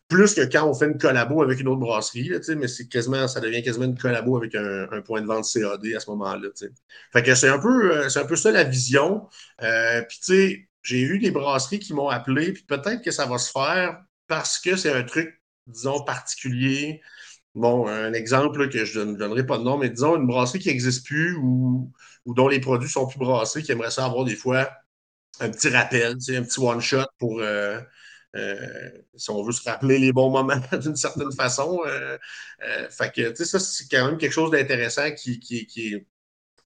plus 0.07 0.35
que 0.35 0.43
quand 0.43 0.69
on 0.69 0.75
fait 0.75 0.85
une 0.85 0.99
collabo 0.99 1.43
avec 1.43 1.61
une 1.61 1.69
autre 1.69 1.81
brasserie, 1.81 2.31
mais 2.59 2.69
c'est 2.69 2.89
quasiment, 2.89 3.27
ça 3.27 3.41
devient 3.41 3.63
quasiment 3.63 3.87
une 3.87 3.97
collabo 3.97 4.37
avec 4.37 4.55
un, 4.55 5.01
point 5.01 5.23
de 5.23 5.27
vente 5.27 5.47
CAD 5.51 5.87
à 5.97 6.01
ce 6.01 6.11
moment-là. 6.11 6.49
Fait 7.11 7.23
que 7.23 7.35
c'est 7.35 7.49
un 7.49 7.59
peu 7.59 7.97
euh, 7.97 8.09
un 8.15 8.25
peu 8.27 8.37
ça 8.37 8.53
la 8.53 8.65
vision. 8.65 9.27
Puis 9.59 10.19
tu 10.19 10.25
sais, 10.25 10.69
j'ai 10.83 11.01
eu 11.01 11.19
des 11.19 11.31
brasseries 11.31 11.79
qui 11.79 11.95
m'ont 11.95 12.11
appelé, 12.11 12.53
puis 12.53 12.65
peut-être 12.65 13.03
que 13.03 13.11
ça 13.11 13.25
va 13.25 13.39
se 13.39 13.51
faire 13.51 13.99
parce 14.29 14.59
que 14.59 14.77
c'est 14.77 14.93
un 14.93 15.05
truc 15.05 15.41
disons, 15.67 16.03
particulier. 16.05 17.01
Bon, 17.55 17.87
un 17.87 18.13
exemple 18.15 18.69
que 18.69 18.85
je 18.85 19.01
ne 19.01 19.15
donnerai 19.17 19.47
pas 19.47 19.59
de 19.59 19.63
nom, 19.63 19.79
mais 19.79 19.91
disons 19.91 20.17
une 20.17 20.27
brasserie 20.27 20.59
qui 20.59 20.69
n'existe 20.69 21.07
plus 21.07 21.37
ou, 21.37 21.93
dont 22.27 22.49
les 22.49 22.61
produits 22.61 22.89
sont 22.89 23.07
plus 23.07 23.19
brassés, 23.19 23.63
qui 23.63 23.73
aimerait 23.73 23.91
ça 23.91 24.05
avoir 24.07 24.25
des 24.25 24.37
fois 24.37 24.71
un 25.41 25.51
petit 25.51 25.69
rappel, 25.69 26.13
un 26.13 26.43
petit 26.43 26.61
one-shot 26.61 27.07
pour, 27.19 27.41
euh, 27.41 27.81
euh, 28.37 28.91
si 29.17 29.31
on 29.31 29.43
veut 29.45 29.53
se 29.53 29.69
rappeler 29.69 29.99
les 29.99 30.13
bons 30.13 30.31
moments 30.31 30.61
d'une 30.83 30.97
certaine 30.97 31.33
façon. 31.33 31.81
Euh, 31.87 32.19
euh, 32.65 32.89
fait 32.91 33.13
que, 33.15 33.31
tu 33.31 33.37
sais, 33.37 33.45
ça, 33.45 33.61
c'est 33.61 33.89
quand 33.89 34.07
même 34.07 34.19
quelque 34.19 34.33
chose 34.33 34.51
d'intéressant 34.51 35.11
qui, 35.13 35.39
qui, 35.39 36.07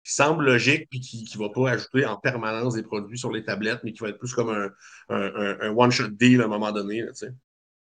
semble 0.04 0.46
logique 0.46 0.88
puis 0.88 1.00
qui 1.00 1.28
ne 1.34 1.38
va 1.38 1.50
pas 1.50 1.72
ajouter 1.72 2.06
en 2.06 2.16
permanence 2.16 2.74
des 2.74 2.82
produits 2.82 3.18
sur 3.18 3.30
les 3.30 3.44
tablettes, 3.44 3.80
mais 3.84 3.92
qui 3.92 4.00
va 4.00 4.08
être 4.08 4.18
plus 4.18 4.32
comme 4.32 4.48
un, 4.48 4.70
un, 5.10 5.58
un 5.60 5.76
one-shot 5.76 6.08
deal 6.08 6.40
à 6.40 6.44
un 6.46 6.48
moment 6.48 6.72
donné. 6.72 7.02
Là, 7.02 7.12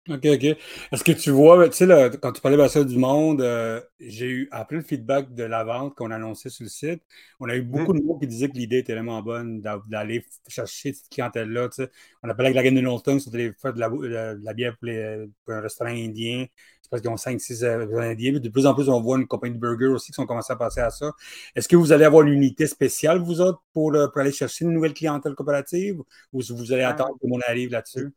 OK, 0.10 0.26
OK. 0.26 0.44
Est-ce 0.44 1.02
que 1.02 1.14
tu 1.14 1.32
vois, 1.32 1.70
tu 1.70 1.78
sais, 1.78 2.12
quand 2.22 2.34
tu 2.34 2.42
parlais 2.42 2.58
de 2.62 2.68
ça 2.68 2.84
du 2.84 2.98
monde, 2.98 3.40
euh, 3.40 3.80
j'ai 4.02 4.28
eu, 4.28 4.50
après 4.52 4.76
le 4.76 4.82
feedback 4.82 5.34
de 5.34 5.44
la 5.44 5.64
vente 5.64 5.96
qu'on 5.96 6.12
a 6.12 6.16
annoncé 6.16 6.50
sur 6.50 6.66
le 6.66 6.70
site, 6.70 7.02
on 7.40 7.48
a 7.48 7.56
eu 7.56 7.62
beaucoup 7.62 7.94
mmh. 7.94 8.00
de 8.00 8.04
mots 8.04 8.20
qui 8.20 8.28
disaient 8.28 8.50
que 8.50 8.58
l'idée 8.58 8.80
était 8.80 8.92
vraiment 8.96 9.22
bonne 9.22 9.62
d'aller 9.62 10.26
chercher 10.50 10.92
cette 10.92 11.08
clientèle-là. 11.10 11.70
Tu 11.70 11.84
sais. 11.84 11.92
On 12.22 12.28
appelait 12.28 12.48
avec 12.48 12.56
la 12.58 12.64
gamme 12.64 12.76
de 12.76 12.82
Knowlton, 12.82 13.18
c'était 13.18 13.54
faire 13.62 13.74
de 13.74 13.80
la, 13.80 13.88
de 13.90 14.42
la 14.44 14.54
bière 14.54 14.76
pour, 14.78 14.88
les, 14.88 15.26
pour, 15.46 15.54
un 15.54 15.62
restaurant 15.62 15.92
indien. 15.92 16.48
C'est 16.82 16.90
parce 16.90 17.02
qu'ils 17.02 17.10
ont 17.10 17.16
5-6 17.16 17.64
euh, 17.64 18.00
indiens. 18.02 18.34
de 18.34 18.50
plus 18.50 18.66
en 18.66 18.74
plus, 18.76 18.90
on 18.90 19.00
voit 19.00 19.18
une 19.18 19.26
compagnie 19.26 19.56
de 19.56 19.60
burgers 19.60 19.88
aussi 19.88 20.12
qui 20.12 20.16
sont 20.16 20.26
commencés 20.26 20.52
à 20.52 20.58
passer 20.58 20.82
à 20.82 20.90
ça. 20.90 21.14
Est-ce 21.56 21.70
que 21.70 21.78
vous 21.78 21.94
allez 21.94 22.04
avoir 22.04 22.24
une 22.28 22.34
unité 22.34 22.68
spéciale, 22.68 23.20
vous 23.20 23.40
autres, 23.40 23.64
pour, 23.72 23.94
pour 23.94 24.22
aller 24.22 24.34
chercher 24.34 24.66
une 24.66 24.72
nouvelle 24.72 24.94
clientèle 24.94 25.34
coopérative 25.34 26.02
ou 26.34 26.42
vous 26.42 26.74
allez 26.74 26.84
attendre 26.84 27.18
que 27.22 27.26
monde 27.26 27.42
arrive 27.48 27.72
là-dessus? 27.72 28.12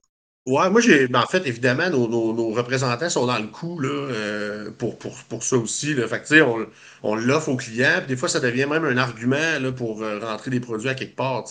Ouais, 0.46 0.70
moi, 0.70 0.80
j'ai. 0.80 1.08
Ben, 1.08 1.20
en 1.22 1.26
fait, 1.26 1.44
évidemment, 1.46 1.90
nos, 1.90 2.06
nos, 2.08 2.32
nos, 2.32 2.50
représentants 2.50 3.10
sont 3.10 3.26
dans 3.26 3.38
le 3.38 3.48
coup 3.48 3.80
là, 3.80 3.88
euh, 3.88 4.70
pour, 4.70 4.96
pour, 4.96 5.12
pour 5.24 5.42
ça 5.42 5.56
aussi. 5.56 5.92
Là. 5.92 6.06
Fait 6.06 6.22
que, 6.22 6.40
on, 6.42 6.68
on 7.02 7.14
l'offre 7.16 7.48
aux 7.48 7.56
clients. 7.56 7.96
Puis 7.98 8.06
des 8.06 8.16
fois, 8.16 8.28
ça 8.28 8.38
devient 8.38 8.66
même 8.66 8.84
un 8.84 8.96
argument 8.96 9.58
là, 9.60 9.72
pour 9.72 10.02
euh, 10.02 10.20
rentrer 10.20 10.52
des 10.52 10.60
produits 10.60 10.88
à 10.88 10.94
quelque 10.94 11.16
part. 11.16 11.44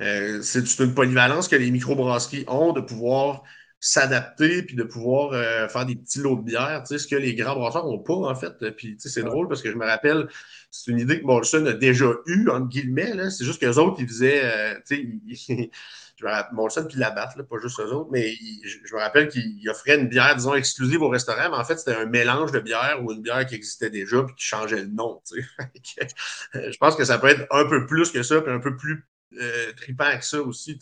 Euh, 0.00 0.42
c'est 0.42 0.78
une 0.80 0.92
polyvalence 0.92 1.48
que 1.48 1.56
les 1.56 1.70
microbrasseries 1.70 2.44
ont 2.46 2.72
de 2.74 2.82
pouvoir 2.82 3.44
s'adapter 3.84 4.62
puis 4.62 4.76
de 4.76 4.82
pouvoir 4.82 5.34
euh, 5.34 5.68
faire 5.68 5.84
des 5.84 5.94
petits 5.94 6.20
lots 6.20 6.36
de 6.36 6.42
bière, 6.42 6.82
tu 6.86 6.94
sais, 6.94 6.98
ce 6.98 7.06
que 7.06 7.16
les 7.16 7.34
grands 7.34 7.54
brasseurs 7.54 7.84
n'ont 7.84 7.98
pas, 7.98 8.14
en 8.14 8.34
fait. 8.34 8.70
Puis, 8.70 8.96
tu 8.96 9.00
sais, 9.00 9.08
c'est 9.10 9.22
drôle 9.22 9.46
parce 9.46 9.60
que 9.60 9.70
je 9.70 9.76
me 9.76 9.84
rappelle, 9.84 10.26
c'est 10.70 10.90
une 10.90 11.00
idée 11.00 11.20
que 11.20 11.26
Molson 11.26 11.66
a 11.66 11.74
déjà 11.74 12.06
eue, 12.24 12.48
entre 12.48 12.68
guillemets, 12.68 13.12
là. 13.12 13.28
C'est 13.28 13.44
juste 13.44 13.60
qu'eux 13.60 13.76
autres, 13.76 14.00
ils 14.00 14.08
faisaient, 14.08 14.40
euh, 14.42 14.74
tu 14.86 15.28
sais, 15.34 15.70
je 16.16 16.24
me 16.24 16.30
rappelle, 16.30 16.54
Molson 16.54 16.86
puis 16.88 16.98
Labatt, 16.98 17.36
là, 17.36 17.44
pas 17.44 17.58
juste 17.60 17.78
eux 17.78 17.92
autres, 17.92 18.08
mais 18.10 18.34
je, 18.64 18.78
je 18.82 18.94
me 18.94 19.00
rappelle 19.00 19.28
qu'ils 19.28 19.68
offraient 19.68 20.00
une 20.00 20.08
bière, 20.08 20.34
disons, 20.34 20.54
exclusive 20.54 21.02
au 21.02 21.10
restaurant, 21.10 21.50
mais 21.50 21.58
en 21.58 21.64
fait, 21.64 21.76
c'était 21.76 21.96
un 21.96 22.06
mélange 22.06 22.52
de 22.52 22.60
bière 22.60 23.02
ou 23.04 23.12
une 23.12 23.20
bière 23.20 23.44
qui 23.44 23.54
existait 23.54 23.90
déjà 23.90 24.22
puis 24.22 24.34
qui 24.34 24.46
changeait 24.46 24.80
le 24.80 24.88
nom, 24.88 25.20
tu 25.30 25.42
sais. 25.42 26.08
je 26.72 26.76
pense 26.78 26.96
que 26.96 27.04
ça 27.04 27.18
peut 27.18 27.28
être 27.28 27.44
un 27.50 27.66
peu 27.66 27.84
plus 27.84 28.10
que 28.10 28.22
ça, 28.22 28.40
puis 28.40 28.50
un 28.50 28.60
peu 28.60 28.76
plus 28.76 29.04
euh, 29.40 29.72
tripant 29.72 30.04
avec 30.04 30.22
ça 30.22 30.40
aussi. 30.40 30.78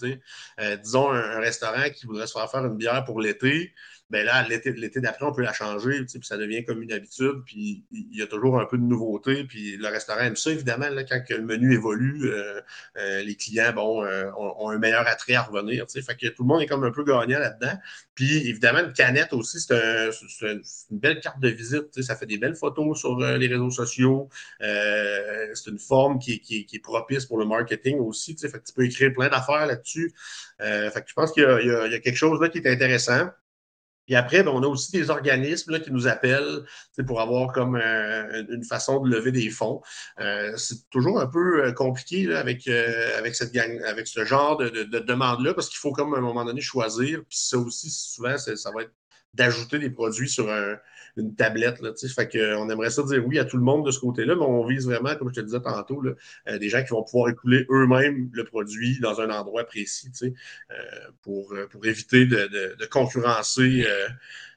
Euh, 0.60 0.76
disons 0.76 1.10
un, 1.10 1.36
un, 1.36 1.40
restaurant 1.40 1.88
qui 1.90 2.06
voudrait 2.06 2.26
se 2.26 2.32
faire 2.32 2.50
faire 2.50 2.64
une 2.64 2.76
bière 2.76 3.04
pour 3.04 3.20
l'été, 3.20 3.72
ben 4.12 4.26
là, 4.26 4.46
l'été 4.46 5.00
d'après, 5.00 5.24
on 5.24 5.32
peut 5.32 5.40
la 5.40 5.54
changer, 5.54 6.04
puis 6.04 6.20
ça 6.22 6.36
devient 6.36 6.66
comme 6.66 6.82
une 6.82 6.92
habitude, 6.92 7.44
puis 7.46 7.82
il 7.90 8.14
y 8.14 8.20
a 8.20 8.26
toujours 8.26 8.60
un 8.60 8.66
peu 8.66 8.76
de 8.76 8.82
nouveauté, 8.82 9.44
puis 9.44 9.78
le 9.78 9.88
restaurant 9.88 10.20
aime 10.20 10.36
ça, 10.36 10.50
évidemment, 10.50 10.90
là, 10.90 11.02
quand 11.04 11.22
le 11.30 11.40
menu 11.40 11.72
évolue, 11.72 12.26
euh, 12.26 12.60
euh, 12.98 13.22
les 13.22 13.34
clients, 13.36 13.72
bon, 13.72 14.04
euh, 14.04 14.30
ont, 14.36 14.68
un 14.68 14.76
meilleur 14.76 15.08
attrait 15.08 15.32
à 15.32 15.42
revenir, 15.42 15.86
tu 15.86 15.94
sais, 15.94 16.02
fait 16.02 16.14
que 16.14 16.28
tout 16.28 16.42
le 16.42 16.48
monde 16.48 16.60
est 16.60 16.66
comme 16.66 16.84
un 16.84 16.90
peu 16.90 17.04
gagnant 17.04 17.38
là-dedans, 17.38 17.72
puis 18.14 18.46
évidemment, 18.46 18.80
une 18.80 18.92
canette 18.92 19.32
aussi, 19.32 19.58
c'est 19.60 19.72
un, 19.72 20.10
un, 20.10 20.60
une 20.90 20.98
belle 20.98 21.20
carte 21.20 21.40
de 21.40 21.48
visite, 21.48 21.90
tu 21.90 22.02
sais, 22.02 22.08
ça 22.08 22.14
fait 22.14 22.26
des 22.26 22.36
belles 22.36 22.56
photos 22.56 23.00
sur 23.00 23.18
euh, 23.18 23.38
les 23.38 23.48
réseaux 23.48 23.70
sociaux, 23.70 24.28
euh, 24.60 25.46
c'est 25.54 25.70
une 25.70 25.78
forme 25.78 26.18
qui, 26.18 26.38
qui, 26.40 26.66
qui, 26.66 26.76
est 26.76 26.80
propice 26.80 27.24
pour 27.24 27.38
le 27.38 27.46
marketing 27.46 27.98
aussi, 28.00 28.34
tu 28.34 28.42
sais, 28.42 28.50
fait 28.50 28.58
que 28.58 28.64
tu 28.64 28.74
peux 28.74 28.84
écrire 28.84 29.10
plein 29.14 29.30
d'affaires 29.30 29.64
là-dessus, 29.64 30.12
fait 30.58 31.00
que 31.02 31.08
je 31.08 31.14
pense 31.14 31.32
qu'il 31.32 31.44
y, 31.44 31.64
y, 31.64 31.92
y 31.92 31.94
a 31.94 31.98
quelque 31.98 32.14
chose 32.14 32.38
là 32.42 32.50
qui 32.50 32.58
est 32.58 32.70
intéressant, 32.70 33.30
Puis 34.06 34.14
après, 34.16 34.42
ben, 34.42 34.50
on 34.50 34.62
a 34.62 34.66
aussi 34.66 34.92
des 34.92 35.10
organismes 35.10 35.72
là, 35.72 35.80
qui 35.80 35.92
nous 35.92 36.06
appellent 36.06 36.62
pour 37.06 37.20
avoir 37.20 37.52
comme 37.52 37.76
euh, 37.76 38.44
une 38.48 38.64
façon 38.64 39.00
de 39.00 39.08
lever 39.08 39.32
des 39.32 39.50
fonds. 39.50 39.80
Euh, 40.20 40.56
c'est 40.56 40.88
toujours 40.90 41.20
un 41.20 41.26
peu 41.26 41.64
euh, 41.64 41.72
compliqué 41.72 42.24
là, 42.24 42.40
avec, 42.40 42.66
avec, 42.68 43.34
cette 43.34 43.52
gang, 43.52 43.80
avec 43.84 44.06
ce 44.06 44.24
genre 44.24 44.56
de, 44.56 44.68
de, 44.68 44.82
de 44.84 44.98
demande-là, 44.98 45.54
parce 45.54 45.68
qu'il 45.68 45.78
faut 45.78 45.92
comme 45.92 46.14
à 46.14 46.18
un 46.18 46.22
moment 46.22 46.44
donné 46.44 46.60
choisir. 46.60 47.20
Puis 47.28 47.38
ça 47.38 47.58
aussi, 47.58 47.90
souvent, 47.90 48.36
ça 48.38 48.70
va 48.74 48.82
être 48.82 48.92
d'ajouter 49.34 49.78
des 49.78 49.90
produits 49.90 50.28
sur 50.28 50.50
un, 50.50 50.76
une 51.16 51.34
tablette. 51.34 51.80
Là, 51.80 51.92
fait 51.94 52.28
que, 52.28 52.56
on 52.56 52.68
aimerait 52.68 52.90
ça 52.90 53.02
dire 53.02 53.26
oui 53.26 53.38
à 53.38 53.44
tout 53.44 53.56
le 53.56 53.62
monde 53.62 53.86
de 53.86 53.90
ce 53.90 54.00
côté-là, 54.00 54.34
mais 54.34 54.42
on 54.42 54.66
vise 54.66 54.86
vraiment, 54.86 55.14
comme 55.16 55.28
je 55.28 55.40
te 55.40 55.44
disais 55.44 55.60
tantôt, 55.60 56.00
là, 56.00 56.12
euh, 56.48 56.58
des 56.58 56.68
gens 56.68 56.82
qui 56.82 56.90
vont 56.90 57.02
pouvoir 57.02 57.30
écouler 57.30 57.66
eux-mêmes 57.70 58.30
le 58.32 58.44
produit 58.44 58.98
dans 59.00 59.20
un 59.20 59.30
endroit 59.30 59.64
précis 59.64 60.10
euh, 60.22 60.74
pour, 61.22 61.52
euh, 61.52 61.66
pour 61.68 61.84
éviter 61.86 62.26
de, 62.26 62.46
de, 62.48 62.76
de 62.78 62.86
concurrencer, 62.86 63.86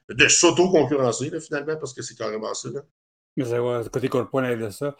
de 0.08 0.28
s'auto-concurrencer 0.28 1.30
finalement, 1.40 1.76
parce 1.76 1.94
que 1.94 2.02
c'est 2.02 2.16
carrément 2.16 2.54
ça. 2.54 2.70
Là. 2.70 2.80
Mais 3.36 3.44
c'est 3.44 3.58
ouais, 3.58 3.82
côté 3.92 4.08
corporel 4.08 4.58
de 4.58 4.70
ça. 4.70 4.96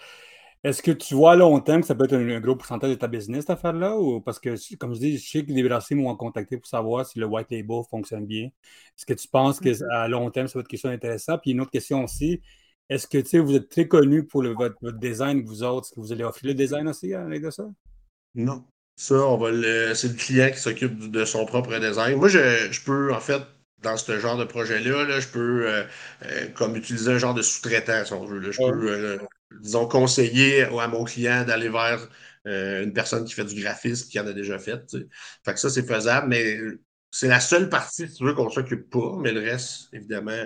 Est-ce 0.66 0.82
que 0.82 0.90
tu 0.90 1.14
vois 1.14 1.34
à 1.34 1.36
long 1.36 1.60
terme 1.60 1.82
que 1.82 1.86
ça 1.86 1.94
peut 1.94 2.06
être 2.06 2.14
un, 2.14 2.40
gros 2.40 2.56
pourcentage 2.56 2.90
de 2.90 2.96
ta 2.96 3.06
business, 3.06 3.42
cette 3.42 3.50
affaire-là? 3.50 3.96
Ou 3.96 4.20
parce 4.20 4.40
que, 4.40 4.56
comme 4.78 4.94
je 4.94 4.98
dis, 4.98 5.16
je 5.16 5.30
sais 5.30 5.44
que 5.44 5.52
les 5.52 5.62
brassiers 5.62 5.94
m'ont 5.94 6.16
contacté 6.16 6.56
pour 6.56 6.66
savoir 6.66 7.06
si 7.06 7.20
le 7.20 7.26
white 7.26 7.52
label 7.52 7.82
fonctionne 7.88 8.26
bien. 8.26 8.46
Est-ce 8.46 9.06
que 9.06 9.14
tu 9.14 9.28
penses 9.28 9.60
qu'à 9.60 9.70
mm-hmm. 9.70 10.08
long 10.08 10.28
terme, 10.32 10.48
ça 10.48 10.58
va 10.58 10.62
être 10.62 10.66
une 10.66 10.70
question 10.70 10.90
intéressante? 10.90 11.40
Puis 11.40 11.52
une 11.52 11.60
autre 11.60 11.70
question 11.70 12.02
aussi, 12.02 12.40
est-ce 12.88 13.06
que 13.06 13.18
tu 13.18 13.38
vous 13.38 13.54
êtes 13.54 13.68
très 13.68 13.86
connu 13.86 14.26
pour 14.26 14.42
votre, 14.42 14.90
design, 14.98 15.44
vous 15.44 15.62
autres? 15.62 15.86
Est-ce 15.86 15.94
que 15.94 16.00
vous 16.00 16.12
allez 16.12 16.24
offrir 16.24 16.48
le 16.48 16.54
design 16.54 16.88
aussi 16.88 17.14
avec 17.14 17.44
de 17.44 17.50
ça? 17.50 17.64
Non. 18.34 18.64
Ça, 18.96 19.14
on 19.14 19.36
va 19.36 19.52
le... 19.52 19.94
c'est 19.94 20.08
le 20.08 20.14
client 20.14 20.50
qui 20.50 20.58
s'occupe 20.58 21.12
de 21.12 21.24
son 21.24 21.46
propre 21.46 21.78
design. 21.78 22.18
Moi, 22.18 22.26
je, 22.26 22.72
je 22.72 22.82
peux, 22.82 23.14
en 23.14 23.20
fait, 23.20 23.42
dans 23.82 23.96
ce 23.96 24.18
genre 24.18 24.36
de 24.36 24.44
projet-là, 24.44 25.20
je 25.20 25.28
peux 25.28 25.66
euh, 25.68 25.84
euh, 26.24 26.48
comme 26.54 26.76
utiliser 26.76 27.12
un 27.12 27.18
genre 27.18 27.34
de 27.34 27.42
sous-traitant, 27.42 28.04
si 28.04 28.12
on 28.12 28.24
veut. 28.24 28.50
Je 28.50 28.58
peux, 28.58 28.90
euh, 28.90 29.18
disons, 29.60 29.86
conseiller 29.86 30.62
à 30.62 30.88
mon 30.88 31.04
client 31.04 31.44
d'aller 31.44 31.68
vers 31.68 32.08
une 32.48 32.92
personne 32.92 33.24
qui 33.24 33.34
fait 33.34 33.44
du 33.44 33.60
graphisme, 33.60 34.08
qui 34.08 34.20
en 34.20 34.26
a 34.28 34.32
déjà 34.32 34.56
fait. 34.60 34.80
Fait 35.44 35.52
que 35.52 35.58
ça, 35.58 35.68
c'est 35.68 35.82
faisable, 35.82 36.28
mais 36.28 36.56
c'est 37.10 37.26
la 37.26 37.40
seule 37.40 37.68
partie, 37.68 38.06
si 38.08 38.14
tu 38.14 38.24
veux, 38.24 38.34
qu'on 38.34 38.50
s'occupe 38.50 38.88
pas, 38.88 39.16
mais 39.18 39.32
le 39.32 39.40
reste, 39.40 39.88
évidemment, 39.92 40.44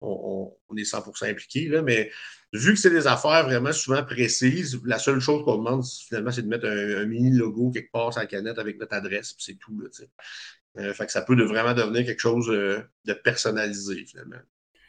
on, 0.00 0.52
est 0.76 0.82
100% 0.82 1.28
impliqué. 1.28 1.66
Là, 1.68 1.82
mais 1.82 2.12
vu 2.52 2.74
que 2.74 2.78
c'est 2.78 2.90
des 2.90 3.08
affaires 3.08 3.44
vraiment 3.44 3.72
souvent 3.72 4.04
précises, 4.04 4.80
la 4.84 5.00
seule 5.00 5.18
chose 5.18 5.44
qu'on 5.44 5.58
demande, 5.58 5.84
finalement, 6.06 6.30
c'est 6.30 6.42
de 6.42 6.48
mettre 6.48 6.68
un, 6.68 7.04
mini 7.04 7.36
logo 7.36 7.72
quelque 7.72 7.90
part 7.90 8.12
sur 8.12 8.20
la 8.20 8.26
canette 8.26 8.60
avec 8.60 8.78
notre 8.78 8.94
adresse, 8.94 9.32
puis 9.32 9.44
c'est 9.44 9.58
tout. 9.58 9.80
Là, 9.80 9.88
fait 10.76 11.06
que 11.06 11.12
ça 11.12 11.22
peut 11.22 11.40
vraiment 11.44 11.74
devenir 11.74 12.04
quelque 12.04 12.20
chose 12.20 12.50
euh, 12.50 12.80
de 13.04 13.12
personnalisé, 13.12 14.04
finalement. 14.06 14.36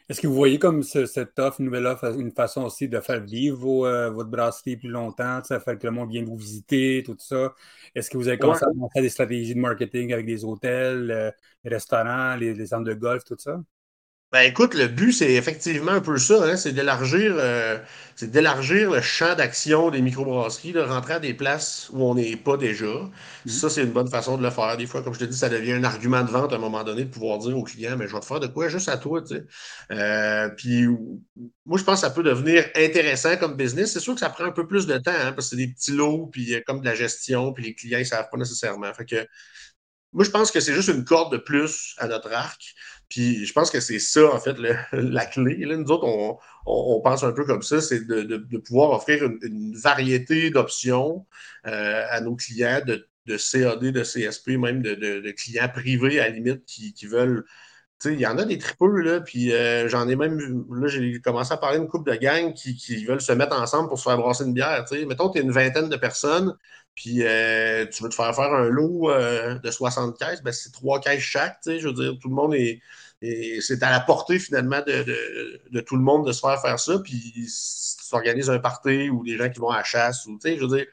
Est-ce 0.08 0.20
que 0.20 0.28
vous 0.28 0.34
voyez 0.34 0.58
comme 0.58 0.84
cette 0.84 1.38
offre, 1.38 1.60
une 1.60 1.66
nouvelle 1.66 1.86
offre, 1.86 2.16
une 2.18 2.30
façon 2.30 2.62
aussi 2.62 2.88
de 2.88 3.00
faire 3.00 3.20
vivre 3.20 3.86
euh, 3.86 4.10
votre 4.10 4.30
brasserie 4.30 4.76
plus 4.76 4.88
longtemps, 4.88 5.42
ça 5.42 5.58
fait 5.58 5.76
que 5.78 5.86
le 5.86 5.92
monde 5.92 6.10
vienne 6.10 6.26
vous 6.26 6.36
visiter, 6.36 7.02
tout 7.04 7.16
ça? 7.18 7.54
Est-ce 7.94 8.08
que 8.08 8.16
vous 8.16 8.28
avez 8.28 8.38
commencé 8.38 8.64
à 8.64 8.68
faire 8.92 9.02
des 9.02 9.08
stratégies 9.08 9.54
de 9.54 9.60
marketing 9.60 10.12
avec 10.12 10.26
des 10.26 10.44
hôtels, 10.44 11.34
les 11.64 11.70
restaurants, 11.70 12.36
les, 12.36 12.54
les 12.54 12.66
centres 12.66 12.84
de 12.84 12.94
golf, 12.94 13.24
tout 13.24 13.36
ça? 13.38 13.60
Ben 14.36 14.42
écoute, 14.42 14.74
le 14.74 14.86
but, 14.88 15.12
c'est 15.12 15.32
effectivement 15.32 15.92
un 15.92 16.02
peu 16.02 16.18
ça, 16.18 16.44
hein, 16.44 16.56
c'est 16.58 16.74
d'élargir 16.74 17.36
euh, 17.38 17.78
c'est 18.16 18.30
d'élargir 18.30 18.90
le 18.90 19.00
champ 19.00 19.34
d'action 19.34 19.88
des 19.88 20.02
microbrasseries, 20.02 20.74
de 20.74 20.80
rentrer 20.80 21.14
à 21.14 21.20
des 21.20 21.32
places 21.32 21.88
où 21.94 22.02
on 22.02 22.14
n'est 22.14 22.36
pas 22.36 22.58
déjà. 22.58 22.84
Mm-hmm. 22.84 23.48
Ça, 23.48 23.70
c'est 23.70 23.82
une 23.82 23.92
bonne 23.92 24.10
façon 24.10 24.36
de 24.36 24.42
le 24.42 24.50
faire. 24.50 24.76
Des 24.76 24.84
fois, 24.84 25.02
comme 25.02 25.14
je 25.14 25.20
te 25.20 25.24
dis, 25.24 25.38
ça 25.38 25.48
devient 25.48 25.72
un 25.72 25.84
argument 25.84 26.22
de 26.22 26.30
vente 26.30 26.52
à 26.52 26.56
un 26.56 26.58
moment 26.58 26.84
donné 26.84 27.06
de 27.06 27.10
pouvoir 27.10 27.38
dire 27.38 27.56
au 27.56 27.62
client, 27.62 27.96
mais 27.96 28.06
je 28.06 28.12
vais 28.12 28.20
te 28.20 28.26
faire 28.26 28.38
de 28.38 28.46
quoi 28.46 28.68
juste 28.68 28.90
à 28.90 28.98
toi, 28.98 29.22
tu 29.22 29.36
sais. 29.36 29.44
Euh, 29.92 30.50
puis 30.50 30.86
moi, 31.64 31.78
je 31.78 31.84
pense 31.84 32.02
que 32.02 32.06
ça 32.06 32.10
peut 32.10 32.22
devenir 32.22 32.66
intéressant 32.76 33.38
comme 33.38 33.56
business. 33.56 33.94
C'est 33.94 34.00
sûr 34.00 34.12
que 34.12 34.20
ça 34.20 34.28
prend 34.28 34.44
un 34.44 34.52
peu 34.52 34.66
plus 34.66 34.86
de 34.86 34.98
temps, 34.98 35.12
hein, 35.18 35.32
parce 35.32 35.46
que 35.48 35.56
c'est 35.56 35.66
des 35.66 35.68
petits 35.68 35.92
lots, 35.92 36.26
puis 36.26 36.62
comme 36.66 36.80
de 36.80 36.84
la 36.84 36.94
gestion, 36.94 37.54
puis 37.54 37.64
les 37.64 37.74
clients, 37.74 38.00
ils 38.00 38.02
ne 38.02 38.08
savent 38.08 38.28
pas 38.30 38.36
nécessairement. 38.36 38.92
Fait 38.92 39.06
que 39.06 39.26
moi, 40.12 40.24
je 40.24 40.30
pense 40.30 40.50
que 40.50 40.60
c'est 40.60 40.72
juste 40.72 40.88
une 40.88 41.04
corde 41.04 41.32
de 41.32 41.36
plus 41.36 41.94
à 41.98 42.06
notre 42.06 42.32
arc. 42.32 42.74
Puis 43.08 43.46
je 43.46 43.52
pense 43.52 43.70
que 43.70 43.80
c'est 43.80 43.98
ça, 43.98 44.32
en 44.34 44.40
fait, 44.40 44.56
la 44.92 45.26
clé. 45.26 45.56
Là, 45.64 45.76
nous 45.76 45.90
autres, 45.90 46.06
on, 46.06 46.38
on, 46.66 47.00
pense 47.00 47.22
un 47.22 47.32
peu 47.32 47.44
comme 47.44 47.62
ça, 47.62 47.80
c'est 47.80 48.06
de, 48.06 48.22
de, 48.22 48.36
de, 48.36 48.58
pouvoir 48.58 48.90
offrir 48.90 49.24
une, 49.24 49.76
variété 49.76 50.50
d'options 50.50 51.26
euh, 51.66 52.04
à 52.10 52.20
nos 52.20 52.34
clients 52.34 52.80
de, 52.84 53.08
de 53.26 53.36
CAD, 53.36 53.80
de 53.80 54.02
CSP, 54.02 54.50
même 54.58 54.82
de, 54.82 55.30
clients 55.32 55.68
privés 55.68 56.20
à 56.20 56.28
la 56.28 56.30
limite 56.30 56.64
qui, 56.64 56.92
qui 56.92 57.06
veulent 57.06 57.44
il 58.04 58.20
y 58.20 58.26
en 58.26 58.38
a 58.38 58.44
des 58.44 58.58
tripeux, 58.58 59.00
là, 59.00 59.20
puis 59.20 59.52
euh, 59.52 59.88
j'en 59.88 60.08
ai 60.08 60.16
même 60.16 60.38
là, 60.70 60.86
j'ai 60.86 61.20
commencé 61.20 61.52
à 61.52 61.56
parler 61.56 61.78
d'une 61.78 61.88
couple 61.88 62.10
de 62.10 62.16
gangs 62.16 62.52
qui, 62.52 62.76
qui, 62.76 63.04
veulent 63.04 63.20
se 63.20 63.32
mettre 63.32 63.58
ensemble 63.60 63.88
pour 63.88 63.98
se 63.98 64.04
faire 64.04 64.18
brasser 64.18 64.44
une 64.44 64.52
bière. 64.52 64.84
Mettons, 65.06 65.30
tu 65.30 65.38
es 65.38 65.42
une 65.42 65.50
vingtaine 65.50 65.88
de 65.88 65.96
personnes, 65.96 66.54
puis 66.94 67.22
euh, 67.22 67.86
tu 67.86 68.02
veux 68.02 68.08
te 68.08 68.14
faire 68.14 68.34
faire 68.34 68.52
un 68.52 68.68
lot 68.68 69.10
euh, 69.10 69.58
de 69.58 69.70
60 69.70 70.18
caisses, 70.18 70.42
ben, 70.42 70.52
c'est 70.52 70.72
trois 70.72 71.00
caisses 71.00 71.20
chaque. 71.20 71.58
Je 71.66 71.88
veux 71.88 71.94
dire, 71.94 72.14
tout 72.20 72.28
le 72.28 72.34
monde 72.34 72.54
est. 72.54 72.80
c'est 73.60 73.82
à 73.82 73.90
la 73.90 74.00
portée 74.00 74.38
finalement 74.38 74.80
de, 74.86 75.02
de, 75.02 75.60
de, 75.70 75.80
tout 75.80 75.96
le 75.96 76.02
monde 76.02 76.26
de 76.26 76.32
se 76.32 76.40
faire 76.40 76.60
faire 76.60 76.78
ça. 76.78 76.98
Puis 76.98 77.46
si 77.48 77.96
tu 77.96 78.14
organises 78.14 78.50
un 78.50 78.58
party 78.58 79.10
ou 79.10 79.24
des 79.24 79.36
gens 79.36 79.50
qui 79.50 79.58
vont 79.58 79.70
à 79.70 79.78
la 79.78 79.84
chasse, 79.84 80.26
ou, 80.26 80.38
je 80.42 80.54
veux 80.54 80.76
dire, 80.76 80.86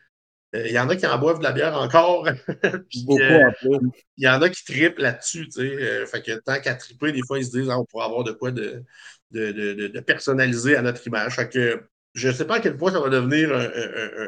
il 0.54 0.72
y 0.72 0.80
en 0.80 0.90
a 0.90 0.96
qui 0.96 1.08
en 1.08 1.18
boivent 1.18 1.40
de 1.40 1.44
la 1.44 1.52
bière 1.52 1.76
encore. 1.78 2.28
puis, 2.90 3.06
il 3.10 3.94
y 4.18 4.28
en 4.28 4.42
a 4.42 4.50
qui 4.50 4.64
trippent 4.64 5.00
là-dessus. 5.00 5.50
fait 5.52 6.22
que 6.22 6.40
tant 6.40 6.60
qu'à 6.60 6.76
tripper, 6.76 7.12
des 7.12 7.22
fois, 7.26 7.40
ils 7.40 7.46
se 7.46 7.52
disent 7.52 7.70
ah, 7.70 7.80
on 7.80 7.86
pourrait 7.86 8.06
avoir 8.06 8.24
de 8.24 8.32
quoi 8.32 8.52
de, 8.52 8.84
de, 9.32 9.52
de, 9.52 9.88
de 9.88 10.00
personnaliser 10.00 10.76
à 10.76 10.82
notre 10.82 11.06
image. 11.08 11.36
Fait 11.36 11.50
que 11.50 11.84
je 12.14 12.28
ne 12.28 12.34
sais 12.34 12.46
pas 12.46 12.56
à 12.56 12.60
quel 12.60 12.78
point 12.78 12.92
ça 12.92 13.00
va 13.00 13.10
devenir 13.10 13.50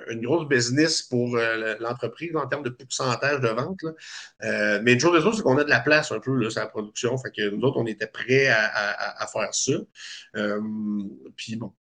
une 0.10 0.22
grosse 0.22 0.48
business 0.48 1.04
pour 1.04 1.38
euh, 1.38 1.76
l'entreprise 1.80 2.36
en 2.36 2.48
termes 2.48 2.64
de 2.64 2.70
pourcentage 2.70 3.42
de 3.42 3.48
vente. 3.48 3.80
Euh, 4.44 4.80
mais 4.84 4.94
une 4.94 5.00
chose 5.00 5.16
de 5.16 5.22
chose, 5.22 5.38
c'est 5.38 5.44
qu'on 5.44 5.58
a 5.58 5.64
de 5.64 5.70
la 5.70 5.82
place 5.82 6.12
un 6.12 6.20
peu 6.20 6.36
là, 6.36 6.50
sur 6.50 6.62
la 6.62 6.68
production. 6.68 7.16
Fait 7.20 7.32
que 7.32 7.50
nous 7.50 7.62
autres, 7.62 7.78
on 7.78 7.86
était 7.86 8.08
prêts 8.08 8.48
à, 8.48 9.28
faire 9.32 9.54
ça. 9.54 9.74
Euh, 10.36 10.62
puis 11.36 11.56
bon, 11.58 11.74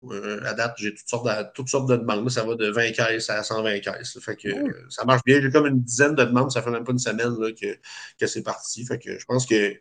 à 0.45 0.53
date, 0.53 0.75
j'ai 0.77 0.93
toutes 0.93 1.09
sortes, 1.09 1.25
de, 1.25 1.53
toutes 1.55 1.69
sortes 1.69 1.89
de 1.89 1.97
demandes. 1.97 2.29
Ça 2.29 2.43
va 2.43 2.55
de 2.55 2.69
20 2.69 2.91
caisses 2.91 3.29
à 3.31 3.41
120 3.41 3.79
caisses. 3.79 4.19
Fait 4.19 4.35
que 4.35 4.50
ça 4.89 5.05
marche 5.05 5.24
bien. 5.25 5.41
J'ai 5.41 5.50
comme 5.50 5.65
une 5.65 5.81
dizaine 5.81 6.13
de 6.13 6.24
demandes. 6.24 6.51
Ça 6.51 6.62
fait 6.62 6.71
même 6.71 6.83
pas 6.83 6.91
une 6.91 7.00
semaine 7.00 7.35
que, 7.59 7.77
que 8.19 8.27
c'est 8.27 8.43
parti. 8.43 8.85
Fait 8.85 9.00
que 9.00 9.17
je 9.17 9.25
pense 9.25 9.47
que 9.47 9.74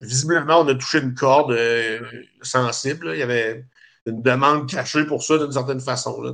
visiblement, 0.00 0.60
on 0.60 0.68
a 0.68 0.74
touché 0.74 1.00
une 1.00 1.14
corde 1.14 1.54
sensible. 2.40 3.10
Il 3.12 3.18
y 3.18 3.22
avait 3.22 3.66
une 4.10 4.22
demande 4.22 4.68
cachée 4.68 5.04
pour 5.04 5.22
ça 5.22 5.38
d'une 5.38 5.52
certaine 5.52 5.80
façon. 5.80 6.20
Là, 6.20 6.32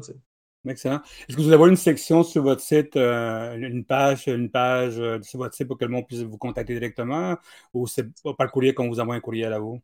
Excellent. 0.68 1.00
Est-ce 1.28 1.36
que 1.36 1.42
vous 1.42 1.52
avez 1.52 1.68
une 1.68 1.76
section 1.76 2.22
sur 2.22 2.42
votre 2.42 2.60
site, 2.60 2.96
euh, 2.96 3.54
une 3.56 3.84
page, 3.84 4.26
une 4.26 4.50
page 4.50 4.98
euh, 4.98 5.20
sur 5.22 5.38
votre 5.38 5.54
site 5.54 5.68
pour 5.68 5.78
que 5.78 5.84
le 5.84 5.90
monde 5.90 6.06
puisse 6.06 6.22
vous 6.22 6.38
contacter 6.38 6.74
directement? 6.74 7.36
Ou 7.72 7.86
c'est 7.86 8.06
par 8.36 8.50
courrier 8.50 8.74
qu'on 8.74 8.88
vous 8.88 9.00
envoie 9.00 9.14
un 9.14 9.20
courriel 9.20 9.52
à 9.52 9.58
vous? 9.58 9.80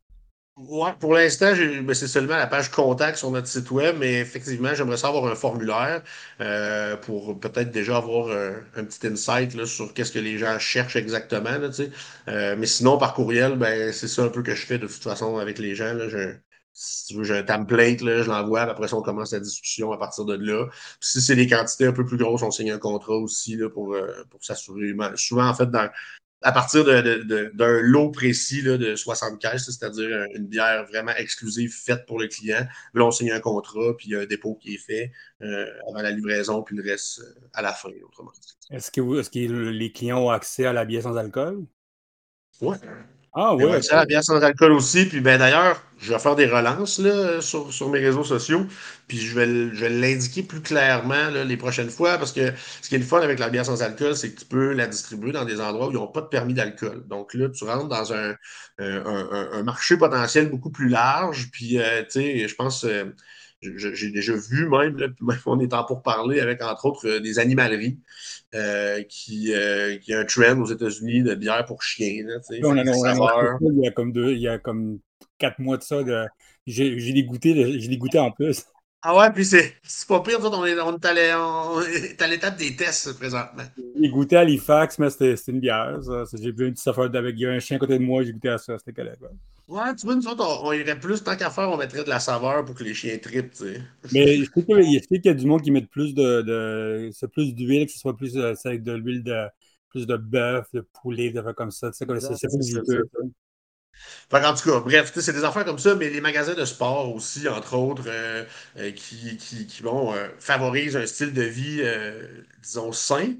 Oui, 0.56 0.90
pour 1.00 1.14
l'instant, 1.14 1.52
ben, 1.56 1.94
c'est 1.94 2.08
seulement 2.08 2.36
la 2.36 2.46
page 2.46 2.70
contact 2.70 3.16
sur 3.16 3.30
notre 3.30 3.46
site 3.46 3.70
web, 3.70 3.96
mais 3.98 4.20
effectivement, 4.20 4.74
j'aimerais 4.74 4.98
savoir 4.98 5.24
un 5.24 5.34
formulaire 5.34 6.02
euh, 6.42 6.94
pour 6.96 7.40
peut-être 7.40 7.70
déjà 7.70 7.96
avoir 7.96 8.28
un, 8.76 8.84
petit 8.84 9.06
insight 9.06 9.64
sur 9.64 9.94
qu'est-ce 9.94 10.12
que 10.12 10.18
les 10.18 10.36
gens 10.36 10.58
cherchent 10.58 10.96
exactement. 10.96 11.56
Là, 11.56 12.54
mais 12.56 12.66
sinon, 12.66 12.98
par 12.98 13.14
courriel, 13.14 13.56
ben, 13.56 13.92
c'est 13.92 14.08
ça 14.08 14.24
un 14.24 14.28
peu 14.28 14.42
que 14.42 14.54
je 14.54 14.66
fais 14.66 14.78
de 14.78 14.86
toute 14.86 15.02
façon 15.02 15.38
avec 15.38 15.58
les 15.58 15.74
gens. 15.74 15.96
Si 16.74 17.06
tu 17.06 17.14
veux, 17.14 17.24
j'ai 17.24 17.36
un 17.36 17.42
template, 17.42 18.00
là, 18.00 18.22
je 18.22 18.28
l'envoie, 18.28 18.62
après 18.62 18.88
ça, 18.88 18.96
on 18.96 19.02
commence 19.02 19.32
la 19.32 19.40
discussion 19.40 19.92
à 19.92 19.98
partir 19.98 20.24
de 20.24 20.34
là. 20.34 20.68
si 21.00 21.20
c'est 21.20 21.36
des 21.36 21.46
quantités 21.46 21.86
un 21.86 21.92
peu 21.92 22.04
plus 22.04 22.16
grosses, 22.16 22.42
on 22.42 22.50
signe 22.50 22.70
un 22.70 22.78
contrat 22.78 23.16
aussi 23.16 23.56
là, 23.56 23.68
pour, 23.68 23.94
euh, 23.94 24.24
pour 24.30 24.44
s'assurer. 24.44 24.94
Souvent, 25.16 25.46
en 25.46 25.54
fait, 25.54 25.70
dans, 25.70 25.88
à 26.42 26.52
partir 26.52 26.84
d'un 26.84 27.02
de, 27.02 27.80
lot 27.82 28.10
précis 28.10 28.62
là, 28.62 28.76
de 28.76 28.96
60 28.96 29.40
caisses, 29.40 29.66
c'est-à-dire 29.66 30.26
une 30.34 30.46
bière 30.46 30.84
vraiment 30.86 31.12
exclusive 31.16 31.72
faite 31.72 32.04
pour 32.06 32.18
le 32.18 32.28
client. 32.28 32.66
Là, 32.94 33.04
on 33.04 33.10
signe 33.10 33.32
un 33.32 33.40
contrat, 33.40 33.96
puis 33.96 34.08
il 34.08 34.12
y 34.12 34.16
a 34.16 34.20
un 34.20 34.26
dépôt 34.26 34.56
qui 34.56 34.74
est 34.74 34.78
fait 34.78 35.12
euh, 35.42 35.66
avant 35.88 36.02
la 36.02 36.10
livraison, 36.10 36.62
puis 36.62 36.76
le 36.76 36.82
reste 36.82 37.20
euh, 37.20 37.48
à 37.52 37.62
la 37.62 37.72
fin, 37.72 37.90
autrement 38.04 38.32
Est-ce 38.70 38.90
que, 38.90 39.20
est 39.20 39.32
que 39.32 39.52
les 39.70 39.92
clients 39.92 40.18
ont 40.18 40.30
accès 40.30 40.66
à 40.66 40.72
la 40.72 40.84
bière 40.84 41.02
sans 41.02 41.16
alcool? 41.16 41.64
Oui. 42.60 42.76
Ah 43.34 43.54
oui. 43.54 43.82
Ça, 43.82 43.96
la 43.96 44.04
bière 44.04 44.22
sans 44.22 44.42
alcool 44.42 44.72
aussi. 44.72 45.06
Puis 45.06 45.20
ben 45.20 45.38
d'ailleurs, 45.38 45.82
je 45.98 46.12
vais 46.12 46.18
faire 46.18 46.36
des 46.36 46.46
relances 46.46 46.98
là, 46.98 47.40
sur, 47.40 47.72
sur 47.72 47.88
mes 47.88 47.98
réseaux 47.98 48.24
sociaux. 48.24 48.66
Puis 49.08 49.18
je 49.18 49.34
vais, 49.34 49.46
je 49.74 49.80
vais 49.80 49.88
l'indiquer 49.88 50.42
plus 50.42 50.60
clairement 50.60 51.30
là, 51.30 51.42
les 51.42 51.56
prochaines 51.56 51.88
fois. 51.88 52.18
Parce 52.18 52.32
que 52.32 52.52
ce 52.82 52.88
qui 52.90 52.94
est 52.94 52.98
le 52.98 53.04
fun 53.04 53.20
avec 53.22 53.38
la 53.38 53.48
bière 53.48 53.64
sans 53.64 53.82
alcool, 53.82 54.16
c'est 54.16 54.34
que 54.34 54.40
tu 54.40 54.44
peux 54.44 54.72
la 54.74 54.86
distribuer 54.86 55.32
dans 55.32 55.46
des 55.46 55.60
endroits 55.62 55.88
où 55.88 55.90
ils 55.90 55.94
n'ont 55.94 56.08
pas 56.08 56.20
de 56.20 56.26
permis 56.26 56.52
d'alcool. 56.52 57.04
Donc 57.08 57.32
là, 57.32 57.48
tu 57.48 57.64
rentres 57.64 57.88
dans 57.88 58.12
un, 58.12 58.34
un, 58.78 59.48
un, 59.52 59.62
marché 59.62 59.96
potentiel 59.96 60.50
beaucoup 60.50 60.70
plus 60.70 60.88
large. 60.88 61.48
Puis, 61.52 61.78
euh, 61.78 62.02
tu 62.02 62.20
sais, 62.20 62.48
je 62.48 62.54
pense. 62.54 62.84
Euh, 62.84 63.04
j'ai 63.62 64.10
déjà 64.10 64.34
vu 64.34 64.68
même, 64.68 64.96
on 65.46 65.60
est 65.60 65.72
en 65.72 65.84
pour 65.84 66.02
parler 66.02 66.40
avec 66.40 66.62
entre 66.62 66.86
autres 66.86 67.18
des 67.18 67.38
animaleries 67.38 67.98
qui, 69.08 69.52
qui 70.00 70.14
a 70.14 70.18
un 70.18 70.24
trend 70.24 70.60
aux 70.60 70.66
États-Unis 70.66 71.22
de 71.22 71.34
bière 71.34 71.64
pour 71.64 71.82
chiens. 71.82 72.24
on 72.62 72.76
a, 72.76 72.82
il 72.82 73.80
y 73.82 73.86
a 73.86 73.90
comme 73.92 74.12
deux, 74.12 74.32
il 74.32 74.40
y 74.40 74.48
a 74.48 74.58
comme 74.58 74.98
quatre 75.38 75.58
mois 75.58 75.76
de 75.76 75.82
ça. 75.82 76.02
j'ai 76.66 76.90
les 76.90 77.24
goûté, 77.24 77.80
j'ai 77.80 77.96
goûté 77.96 78.18
en 78.18 78.30
plus. 78.30 78.64
Ah 79.04 79.16
ouais, 79.16 79.32
puis 79.32 79.44
c'est 79.44 79.74
pas 80.06 80.20
pire, 80.20 80.38
on 80.40 80.64
est, 80.64 80.80
on 80.80 80.96
est 80.96 82.22
à 82.22 82.26
l'étape 82.28 82.56
des 82.56 82.76
tests 82.76 83.18
présentement. 83.18 83.64
J'ai 84.00 84.08
goûté 84.08 84.36
à 84.36 84.40
Halifax, 84.40 84.96
mais 85.00 85.10
c'était 85.10 85.34
une 85.50 85.58
bière. 85.58 85.98
J'ai 86.32 86.52
vu 86.52 86.68
une 86.68 86.74
petite 86.74 86.86
affaire 86.86 87.10
avec 87.12 87.34
il 87.36 87.40
y 87.40 87.46
a 87.46 87.50
un 87.50 87.58
chien 87.58 87.78
à 87.78 87.80
côté 87.80 87.98
de 87.98 88.04
moi, 88.04 88.22
j'ai 88.22 88.32
goûté 88.32 88.50
à 88.50 88.58
ça, 88.58 88.78
c'était. 88.78 89.02
Ouais. 89.02 89.16
Ouais, 89.68 89.94
tu 89.96 90.06
vois, 90.06 90.14
nous 90.14 90.26
autres, 90.26 90.60
on, 90.64 90.72
irait 90.72 90.98
plus, 90.98 91.22
tant 91.22 91.36
qu'à 91.36 91.50
faire, 91.50 91.70
on 91.70 91.76
mettrait 91.76 92.04
de 92.04 92.08
la 92.08 92.20
saveur 92.20 92.64
pour 92.64 92.74
que 92.74 92.84
les 92.84 92.94
chiens 92.94 93.16
tripent, 93.18 93.52
tu 93.52 93.74
sais. 93.74 93.80
Mais 94.12 94.36
je 94.36 94.44
sais 94.44 94.62
qu'il 95.20 95.24
y, 95.24 95.28
a 95.28 95.34
du 95.34 95.46
monde 95.46 95.62
qui 95.62 95.70
met 95.70 95.82
plus 95.82 96.14
de, 96.14 96.42
de 96.42 97.10
c'est 97.12 97.28
plus 97.28 97.54
d'huile, 97.54 97.86
que 97.86 97.92
ce 97.92 97.98
soit 97.98 98.16
plus 98.16 98.36
euh, 98.36 98.54
avec 98.64 98.82
de 98.82 98.92
l'huile 98.92 99.22
de 99.22 99.46
plus 99.88 100.06
de 100.06 100.16
bœuf, 100.16 100.66
de 100.72 100.80
poulet, 100.80 101.30
de 101.30 101.42
faire 101.42 101.54
comme 101.54 101.70
ça. 101.70 101.90
C'est 101.92 102.06
plus 102.06 102.24
en 104.32 104.54
tout 104.54 104.70
cas, 104.70 104.80
bref, 104.80 105.12
c'est 105.14 105.32
des 105.32 105.44
affaires 105.44 105.66
comme 105.66 105.78
ça, 105.78 105.94
mais 105.94 106.08
les 106.08 106.22
magasins 106.22 106.54
de 106.54 106.64
sport 106.64 107.14
aussi, 107.14 107.46
entre 107.46 107.76
autres, 107.76 108.04
euh, 108.06 108.44
euh, 108.78 108.90
qui, 108.92 109.36
qui, 109.36 109.66
qui 109.66 109.82
bon, 109.82 110.14
favorisent 110.38 110.96
un 110.96 111.06
style 111.06 111.32
de 111.32 111.42
vie, 111.42 111.82
disons, 112.62 112.92
sain. 112.92 113.34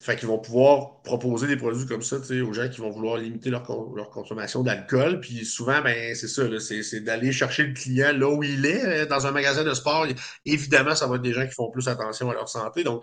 Fait 0.00 0.14
qu'ils 0.14 0.28
vont 0.28 0.38
pouvoir 0.38 1.02
proposer 1.02 1.48
des 1.48 1.56
produits 1.56 1.86
comme 1.86 2.02
ça 2.02 2.16
aux 2.16 2.52
gens 2.52 2.68
qui 2.68 2.80
vont 2.80 2.90
vouloir 2.90 3.16
limiter 3.16 3.50
leur, 3.50 3.66
leur 3.96 4.10
consommation 4.10 4.62
d'alcool. 4.62 5.20
Puis 5.20 5.44
souvent, 5.44 5.82
ben, 5.82 6.14
c'est 6.14 6.28
ça, 6.28 6.44
c'est 6.60 7.00
d'aller 7.00 7.32
chercher 7.32 7.64
le 7.64 7.74
client 7.74 8.12
là 8.16 8.28
où 8.28 8.44
il 8.44 8.64
est. 8.64 9.06
Dans 9.06 9.26
un 9.26 9.32
magasin 9.32 9.64
de 9.64 9.74
sport, 9.74 10.06
évidemment, 10.44 10.94
ça 10.94 11.08
va 11.08 11.16
être 11.16 11.22
des 11.22 11.32
gens 11.32 11.46
qui 11.46 11.54
font 11.54 11.70
plus 11.70 11.88
attention 11.88 12.30
à 12.30 12.34
leur 12.34 12.48
santé. 12.48 12.84
Donc, 12.84 13.02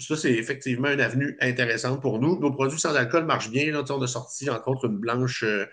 ça, 0.00 0.16
c'est 0.16 0.32
effectivement 0.32 0.88
une 0.88 1.00
avenue 1.00 1.36
intéressante 1.40 2.00
pour 2.00 2.18
nous. 2.20 2.38
Nos 2.38 2.52
produits 2.52 2.78
sans 2.78 2.94
alcool 2.94 3.24
marchent 3.24 3.50
bien. 3.50 3.70
Là, 3.72 3.84
on 3.90 4.02
a 4.02 4.06
sorti, 4.06 4.48
entre 4.48 4.68
autres, 4.68 4.86
une 4.86 4.98
blanche 4.98 5.42
euh, 5.44 5.66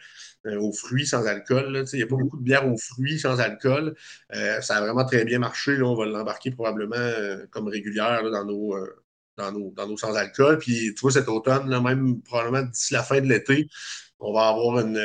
euh, 0.46 0.60
aux 0.60 0.74
fruits 0.74 1.08
sans 1.08 1.26
alcool. 1.26 1.86
Il 1.94 1.98
n'y 1.98 2.04
a 2.04 2.08
pas 2.08 2.16
beaucoup 2.16 2.38
de 2.38 2.44
bière 2.44 2.68
aux 2.68 2.78
fruits 2.78 3.20
sans 3.20 3.40
alcool. 3.40 3.96
Euh, 4.36 4.60
ça 4.62 4.78
a 4.78 4.82
vraiment 4.82 5.06
très 5.06 5.24
bien 5.24 5.40
marché. 5.40 5.78
Là. 5.78 5.86
On 5.86 5.96
va 5.96 6.06
l'embarquer 6.06 6.52
probablement 6.52 7.12
comme 7.52 7.68
régulière 7.68 8.30
dans, 8.30 8.46
nos, 8.46 8.76
dans, 9.38 9.52
nos, 9.52 9.72
dans 9.76 9.88
nos 9.88 9.98
sans-alcool. 9.98 10.58
Puis, 10.60 10.94
tu 10.96 11.02
vois, 11.02 11.12
cet 11.12 11.30
automne, 11.30 11.70
là, 11.70 11.80
même 11.80 12.22
probablement 12.22 12.64
d'ici 12.64 12.94
la 12.94 13.04
fin 13.04 13.22
de 13.22 13.28
l'été, 13.28 13.70
on 14.20 14.34
va 14.34 14.48
avoir 14.48 14.80
une, 14.80 14.98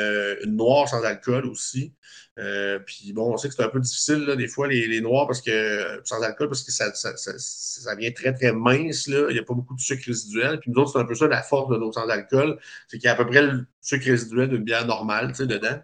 une 0.44 0.56
noire 0.56 0.88
sans 0.88 1.02
alcool 1.04 1.46
aussi. 1.46 1.92
Euh, 2.38 2.78
puis 2.78 3.12
bon, 3.12 3.34
on 3.34 3.36
sait 3.36 3.48
que 3.48 3.54
c'est 3.54 3.62
un 3.62 3.68
peu 3.68 3.80
difficile, 3.80 4.24
là, 4.24 4.36
des 4.36 4.48
fois, 4.48 4.66
les, 4.66 4.86
les, 4.86 5.02
noirs, 5.02 5.26
parce 5.26 5.42
que 5.42 6.00
sans 6.04 6.22
alcool, 6.22 6.48
parce 6.48 6.62
que 6.62 6.72
ça, 6.72 6.92
ça, 6.94 7.14
ça, 7.16 7.32
ça, 7.36 7.94
vient 7.94 8.10
très, 8.10 8.32
très 8.32 8.52
mince. 8.52 9.06
Là. 9.06 9.26
Il 9.28 9.34
n'y 9.34 9.38
a 9.38 9.42
pas 9.42 9.54
beaucoup 9.54 9.74
de 9.74 9.80
sucre 9.80 10.04
résiduel. 10.06 10.58
Puis 10.60 10.70
nous 10.70 10.80
autres, 10.80 10.92
c'est 10.92 10.98
un 10.98 11.04
peu 11.04 11.14
ça 11.14 11.26
la 11.26 11.42
force 11.42 11.70
de 11.70 11.76
nos 11.76 11.92
sans-alcool. 11.92 12.58
C'est 12.88 12.96
qu'il 12.98 13.06
y 13.06 13.08
a 13.08 13.12
à 13.12 13.16
peu 13.16 13.26
près 13.26 13.42
le 13.42 13.66
sucre 13.82 14.06
résiduel 14.06 14.48
d'une 14.48 14.64
bière 14.64 14.86
normale 14.86 15.32
dedans. 15.32 15.78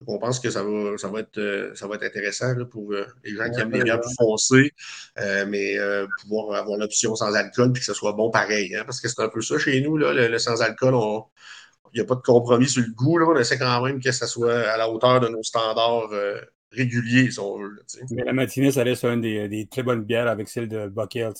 Donc, 0.00 0.08
on 0.08 0.18
pense 0.18 0.40
que 0.40 0.50
ça 0.50 0.62
va, 0.62 0.98
ça 0.98 1.08
va, 1.08 1.20
être, 1.20 1.38
euh, 1.38 1.74
ça 1.74 1.86
va 1.88 1.94
être 1.94 2.04
intéressant 2.04 2.54
pour 2.66 2.92
euh, 2.92 3.06
les 3.24 3.34
gens 3.34 3.50
qui 3.50 3.60
aiment 3.60 3.72
les 3.72 3.82
bières 3.82 4.00
plus 4.00 4.14
foncées, 4.16 4.72
mais 5.16 5.78
pouvoir 6.20 6.60
avoir 6.60 6.78
l'option 6.78 7.16
sans 7.16 7.34
alcool 7.34 7.72
puis 7.72 7.80
que 7.80 7.86
ce 7.86 7.94
soit 7.94 8.12
bon 8.12 8.30
pareil. 8.30 8.76
Hein, 8.76 8.82
parce 8.84 9.00
que 9.00 9.08
c'est 9.08 9.22
un 9.22 9.28
peu 9.28 9.40
ça 9.40 9.58
chez 9.58 9.80
nous, 9.80 9.96
là, 9.96 10.12
le, 10.12 10.28
le 10.28 10.38
sans-alcool, 10.38 10.94
on 10.94 11.24
il 11.63 11.63
n'y 11.94 12.00
a 12.00 12.06
pas 12.06 12.14
de 12.14 12.20
compromis 12.20 12.68
sur 12.68 12.82
le 12.82 12.92
goût. 12.92 13.18
Là. 13.18 13.26
On 13.28 13.36
essaie 13.36 13.58
quand 13.58 13.82
même 13.82 14.00
que 14.00 14.12
ça 14.12 14.26
soit 14.26 14.60
à 14.68 14.76
la 14.76 14.90
hauteur 14.90 15.20
de 15.20 15.28
nos 15.28 15.42
standards 15.42 16.12
euh, 16.12 16.40
réguliers, 16.70 17.30
si 17.30 17.38
on 17.40 17.58
veut. 17.58 17.76
Mais 18.10 18.24
la 18.24 18.32
matinée, 18.32 18.72
ça 18.72 18.82
reste 18.82 19.04
une 19.04 19.20
des, 19.20 19.48
des, 19.48 19.66
très 19.66 19.82
bonnes 19.82 20.02
bières 20.02 20.28
avec 20.28 20.48
celle 20.48 20.68
de 20.68 20.88
Buckle. 20.88 21.32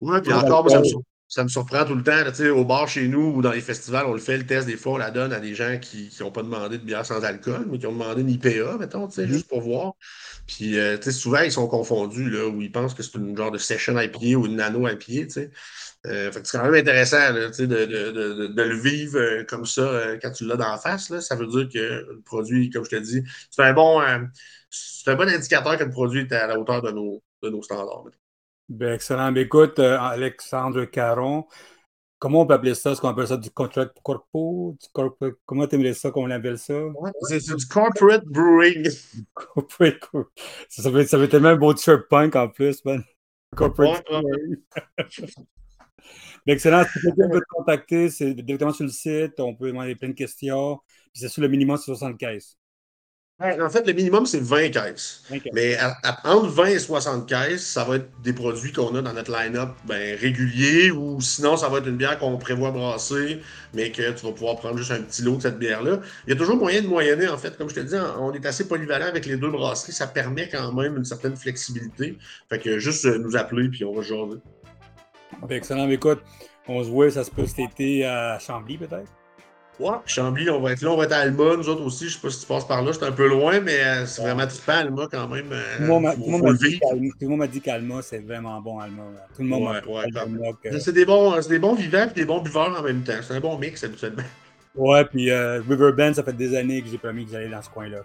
Oui, 0.00 0.20
puis 0.20 0.32
encore, 0.32 0.68
ça 0.68 0.80
me, 0.80 0.84
surprend 0.84 1.11
tout 1.34 1.94
le 1.94 2.02
temps. 2.02 2.56
au 2.56 2.64
bar 2.64 2.88
chez 2.88 3.08
nous 3.08 3.34
ou 3.36 3.42
dans 3.42 3.52
les 3.52 3.60
festivals, 3.60 4.06
on 4.06 4.12
le 4.12 4.20
fait, 4.20 4.36
le 4.36 4.46
test, 4.46 4.66
des 4.66 4.76
fois, 4.76 4.92
on 4.92 4.96
la 4.98 5.10
donne 5.10 5.32
à 5.32 5.40
des 5.40 5.54
gens 5.54 5.78
qui 5.80 6.10
n'ont 6.20 6.30
pas 6.30 6.42
demandé 6.42 6.78
de 6.78 6.84
bière 6.84 7.06
sans 7.06 7.24
alcool, 7.24 7.66
mais 7.70 7.78
qui 7.78 7.86
ont 7.86 7.92
demandé 7.92 8.20
une 8.20 8.30
IPA, 8.30 8.76
mettons, 8.78 9.06
mm-hmm. 9.06 9.26
juste 9.26 9.48
pour 9.48 9.62
voir. 9.62 9.92
Puis, 10.46 10.78
euh, 10.78 11.00
souvent, 11.00 11.40
ils 11.40 11.52
sont 11.52 11.66
confondus, 11.68 12.30
là, 12.30 12.48
où 12.48 12.60
ils 12.60 12.70
pensent 12.72 12.94
que 12.94 13.02
c'est 13.02 13.14
une 13.14 13.36
genre 13.36 13.50
de 13.50 13.58
session 13.58 13.96
à 13.96 14.06
pied 14.08 14.36
ou 14.36 14.46
une 14.46 14.56
nano 14.56 14.86
à 14.86 14.94
pied. 14.94 15.26
Euh, 16.06 16.32
c'est 16.32 16.58
quand 16.58 16.64
même 16.64 16.74
intéressant 16.74 17.32
de, 17.32 17.64
de, 17.64 18.46
de, 18.48 18.62
le 18.62 18.74
vivre 18.74 19.18
euh, 19.18 19.44
comme 19.44 19.64
ça 19.66 19.82
euh, 19.82 20.18
quand 20.20 20.32
tu 20.32 20.44
l'as 20.44 20.56
la 20.56 20.76
face. 20.76 21.10
Là. 21.10 21.20
Ça 21.20 21.36
veut 21.36 21.46
dire 21.46 21.68
que 21.72 21.78
le 21.78 22.22
produit, 22.24 22.70
comme 22.70 22.84
je 22.84 22.90
te 22.90 22.96
dis, 22.96 23.22
c'est 23.50 23.62
un 23.62 23.72
bon, 23.72 24.02
c'est 24.70 25.10
un 25.10 25.14
bon 25.14 25.28
indicateur 25.28 25.78
que 25.78 25.84
le 25.84 25.90
produit 25.90 26.22
est 26.22 26.32
à 26.32 26.46
la 26.48 26.58
hauteur 26.58 26.82
de 26.82 26.90
nos, 26.90 27.22
de 27.42 27.50
nos 27.50 27.62
standards. 27.62 28.04
Ben, 28.72 28.94
excellent. 28.94 29.32
Ben, 29.32 29.44
écoute, 29.44 29.78
Alexandre 29.78 30.86
Caron, 30.86 31.46
comment 32.18 32.40
on 32.40 32.46
peut 32.46 32.54
appeler 32.54 32.74
ça? 32.74 32.92
Est-ce 32.92 33.02
qu'on 33.02 33.10
appelle 33.10 33.26
ça 33.26 33.36
du 33.36 33.50
contract 33.50 33.98
corpo? 34.02 34.76
Du 34.80 34.88
comment 35.44 35.66
tu 35.66 35.74
aimerais 35.74 35.92
ça 35.92 36.10
qu'on 36.10 36.30
appelle 36.30 36.56
ça? 36.56 36.74
c'est 37.28 37.54
du 37.54 37.66
corporate 37.66 38.24
brewing. 38.24 38.88
ça, 40.68 40.90
veut, 40.90 41.06
ça 41.06 41.18
veut 41.18 41.28
tellement 41.28 41.50
un 41.50 41.56
beau 41.56 41.74
t-shirt 41.74 42.08
punk 42.08 42.34
en 42.34 42.48
plus, 42.48 42.82
man. 42.86 43.04
Corporate 43.54 44.02
brewing. 44.06 44.56
Excellent. 46.46 46.84
Si 46.84 47.00
quelqu'un 47.02 47.28
veut 47.28 47.40
te 47.40 47.54
contacter, 47.54 48.08
c'est 48.08 48.32
directement 48.32 48.72
sur 48.72 48.84
le 48.84 48.90
site. 48.90 49.38
On 49.38 49.54
peut 49.54 49.68
demander 49.68 49.94
plein 49.96 50.08
de 50.08 50.14
questions. 50.14 50.78
Puis 51.12 51.20
c'est 51.20 51.28
sur 51.28 51.42
le 51.42 51.48
minimum, 51.48 51.76
c'est 51.76 51.84
75. 51.84 52.56
En 53.42 53.70
fait, 53.70 53.84
le 53.86 53.92
minimum, 53.92 54.24
c'est 54.24 54.40
20 54.40 54.70
caisses. 54.70 55.24
Mais 55.52 55.76
entre 56.24 56.46
20 56.46 56.66
et 56.66 56.78
60 56.78 57.28
caisses, 57.28 57.66
ça 57.66 57.82
va 57.82 57.96
être 57.96 58.08
des 58.22 58.32
produits 58.32 58.72
qu'on 58.72 58.94
a 58.94 59.02
dans 59.02 59.12
notre 59.12 59.32
line-up 59.32 59.70
ben, 59.84 60.16
régulier 60.16 60.92
ou 60.92 61.20
sinon, 61.20 61.56
ça 61.56 61.68
va 61.68 61.78
être 61.78 61.88
une 61.88 61.96
bière 61.96 62.18
qu'on 62.18 62.36
prévoit 62.36 62.70
brasser, 62.70 63.40
mais 63.74 63.90
que 63.90 64.12
tu 64.12 64.26
vas 64.26 64.32
pouvoir 64.32 64.56
prendre 64.56 64.78
juste 64.78 64.92
un 64.92 65.02
petit 65.02 65.22
lot 65.22 65.36
de 65.36 65.42
cette 65.42 65.58
bière-là. 65.58 66.00
Il 66.26 66.30
y 66.30 66.36
a 66.36 66.36
toujours 66.36 66.56
moyen 66.56 66.82
de 66.82 66.86
moyenner, 66.86 67.28
en 67.28 67.36
fait. 67.36 67.58
Comme 67.58 67.68
je 67.68 67.74
te 67.74 67.80
dis, 67.80 67.96
on 68.20 68.32
est 68.32 68.46
assez 68.46 68.68
polyvalent 68.68 69.06
avec 69.06 69.26
les 69.26 69.36
deux 69.36 69.50
brasseries. 69.50 69.92
Ça 69.92 70.06
permet 70.06 70.48
quand 70.48 70.72
même 70.72 70.96
une 70.96 71.04
certaine 71.04 71.36
flexibilité. 71.36 72.18
Fait 72.48 72.60
que 72.60 72.78
juste 72.78 73.04
euh, 73.06 73.18
nous 73.18 73.36
appeler, 73.36 73.68
puis 73.68 73.84
on 73.84 73.92
va 73.92 74.02
jaser. 74.02 74.38
Excellent. 75.50 75.88
Mais 75.88 75.94
écoute, 75.94 76.20
on 76.68 76.84
se 76.84 76.88
voit, 76.88 77.10
ça 77.10 77.24
se 77.24 77.30
peut 77.30 77.46
cet 77.46 77.58
été 77.58 78.06
à 78.06 78.38
Chambly, 78.38 78.78
peut-être? 78.78 79.10
Ouais, 79.80 79.96
Chambly, 80.06 80.50
on 80.50 80.60
va 80.60 80.72
être 80.72 80.82
là, 80.82 80.90
on 80.90 80.96
va 80.96 81.04
être 81.04 81.12
à 81.12 81.18
Alma, 81.18 81.56
nous 81.56 81.68
autres 81.68 81.82
aussi. 81.82 82.08
Je 82.08 82.14
sais 82.14 82.20
pas 82.20 82.30
si 82.30 82.40
tu 82.40 82.46
passes 82.46 82.66
par 82.66 82.82
là, 82.82 82.92
c'est 82.92 83.04
un 83.04 83.12
peu 83.12 83.26
loin, 83.26 83.58
mais 83.60 83.80
euh, 83.80 84.06
c'est 84.06 84.22
vraiment 84.22 84.46
trippant, 84.46 84.72
Alma, 84.72 85.08
quand 85.10 85.26
même. 85.28 85.50
Euh, 85.50 85.76
tout 85.76 85.82
le 85.82 87.28
monde 87.28 87.38
m'a 87.38 87.46
dit 87.46 87.60
qu'Alma, 87.60 88.02
c'est 88.02 88.18
vraiment 88.18 88.60
bon, 88.60 88.78
Alma. 88.78 89.02
Tout 89.34 89.42
le 89.42 89.48
monde 89.48 89.64
m'a 89.64 89.80
dit 89.80 90.80
C'est 90.80 90.92
des, 90.92 91.06
bons, 91.06 91.34
des 91.48 91.58
bons 91.58 91.74
vivants 91.74 92.06
et 92.10 92.14
des 92.14 92.24
bons 92.26 92.40
buveurs 92.40 92.78
en 92.78 92.82
même 92.82 93.02
temps. 93.02 93.14
C'est 93.22 93.34
un 93.34 93.40
bon 93.40 93.58
mix, 93.58 93.82
habituellement. 93.82 94.22
Ouais, 94.74 95.04
puis 95.06 95.30
euh, 95.30 95.62
Riverbend, 95.68 96.14
ça 96.14 96.22
fait 96.22 96.32
des 96.32 96.54
années 96.54 96.82
que 96.82 96.88
j'ai 96.88 96.98
promis 96.98 97.24
que 97.24 97.32
j'allais 97.32 97.48
dans 97.48 97.62
ce 97.62 97.70
coin-là. 97.70 98.04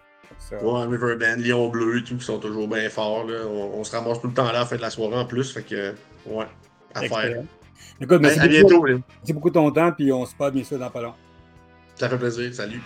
Ouais, 0.62 0.86
Riverbend, 0.86 1.41
Lyon 1.41 1.69
Bleu 1.69 1.99
et 1.99 2.03
tout, 2.03 2.17
qui 2.17 2.25
sont 2.25 2.39
toujours 2.39 2.67
bien 2.67 2.89
forts. 2.89 3.25
Là. 3.25 3.45
On, 3.45 3.84
se 3.84 3.95
ramasse 3.95 4.21
tout 4.21 4.27
le 4.27 4.34
temps 4.34 4.51
là, 4.51 4.62
à 4.62 4.65
faire 4.65 4.77
de 4.77 4.84
la 4.84 4.89
soirée 4.89 5.17
en 5.17 5.25
plus. 5.25 5.51
Fait 5.51 5.63
que, 5.63 5.93
ouais, 6.25 6.45
à 6.95 7.01
faire. 7.01 7.43
Écoute, 7.99 8.21
merci, 8.21 8.39
à 8.39 8.47
bientôt, 8.47 8.82
beaucoup, 8.82 8.88
merci 8.88 9.34
beaucoup 9.34 9.49
de 9.49 9.53
ton 9.56 9.71
temps, 9.71 9.91
puis 9.91 10.12
on 10.12 10.25
se 10.25 10.36
parle 10.36 10.51
bien 10.51 10.63
sûr 10.63 10.77
dans 10.77 10.89
pas 10.89 11.01
long. 11.01 11.13
Ça 11.98 12.08
fait 12.08 12.18
plaisir. 12.18 12.54
Salut. 12.54 12.82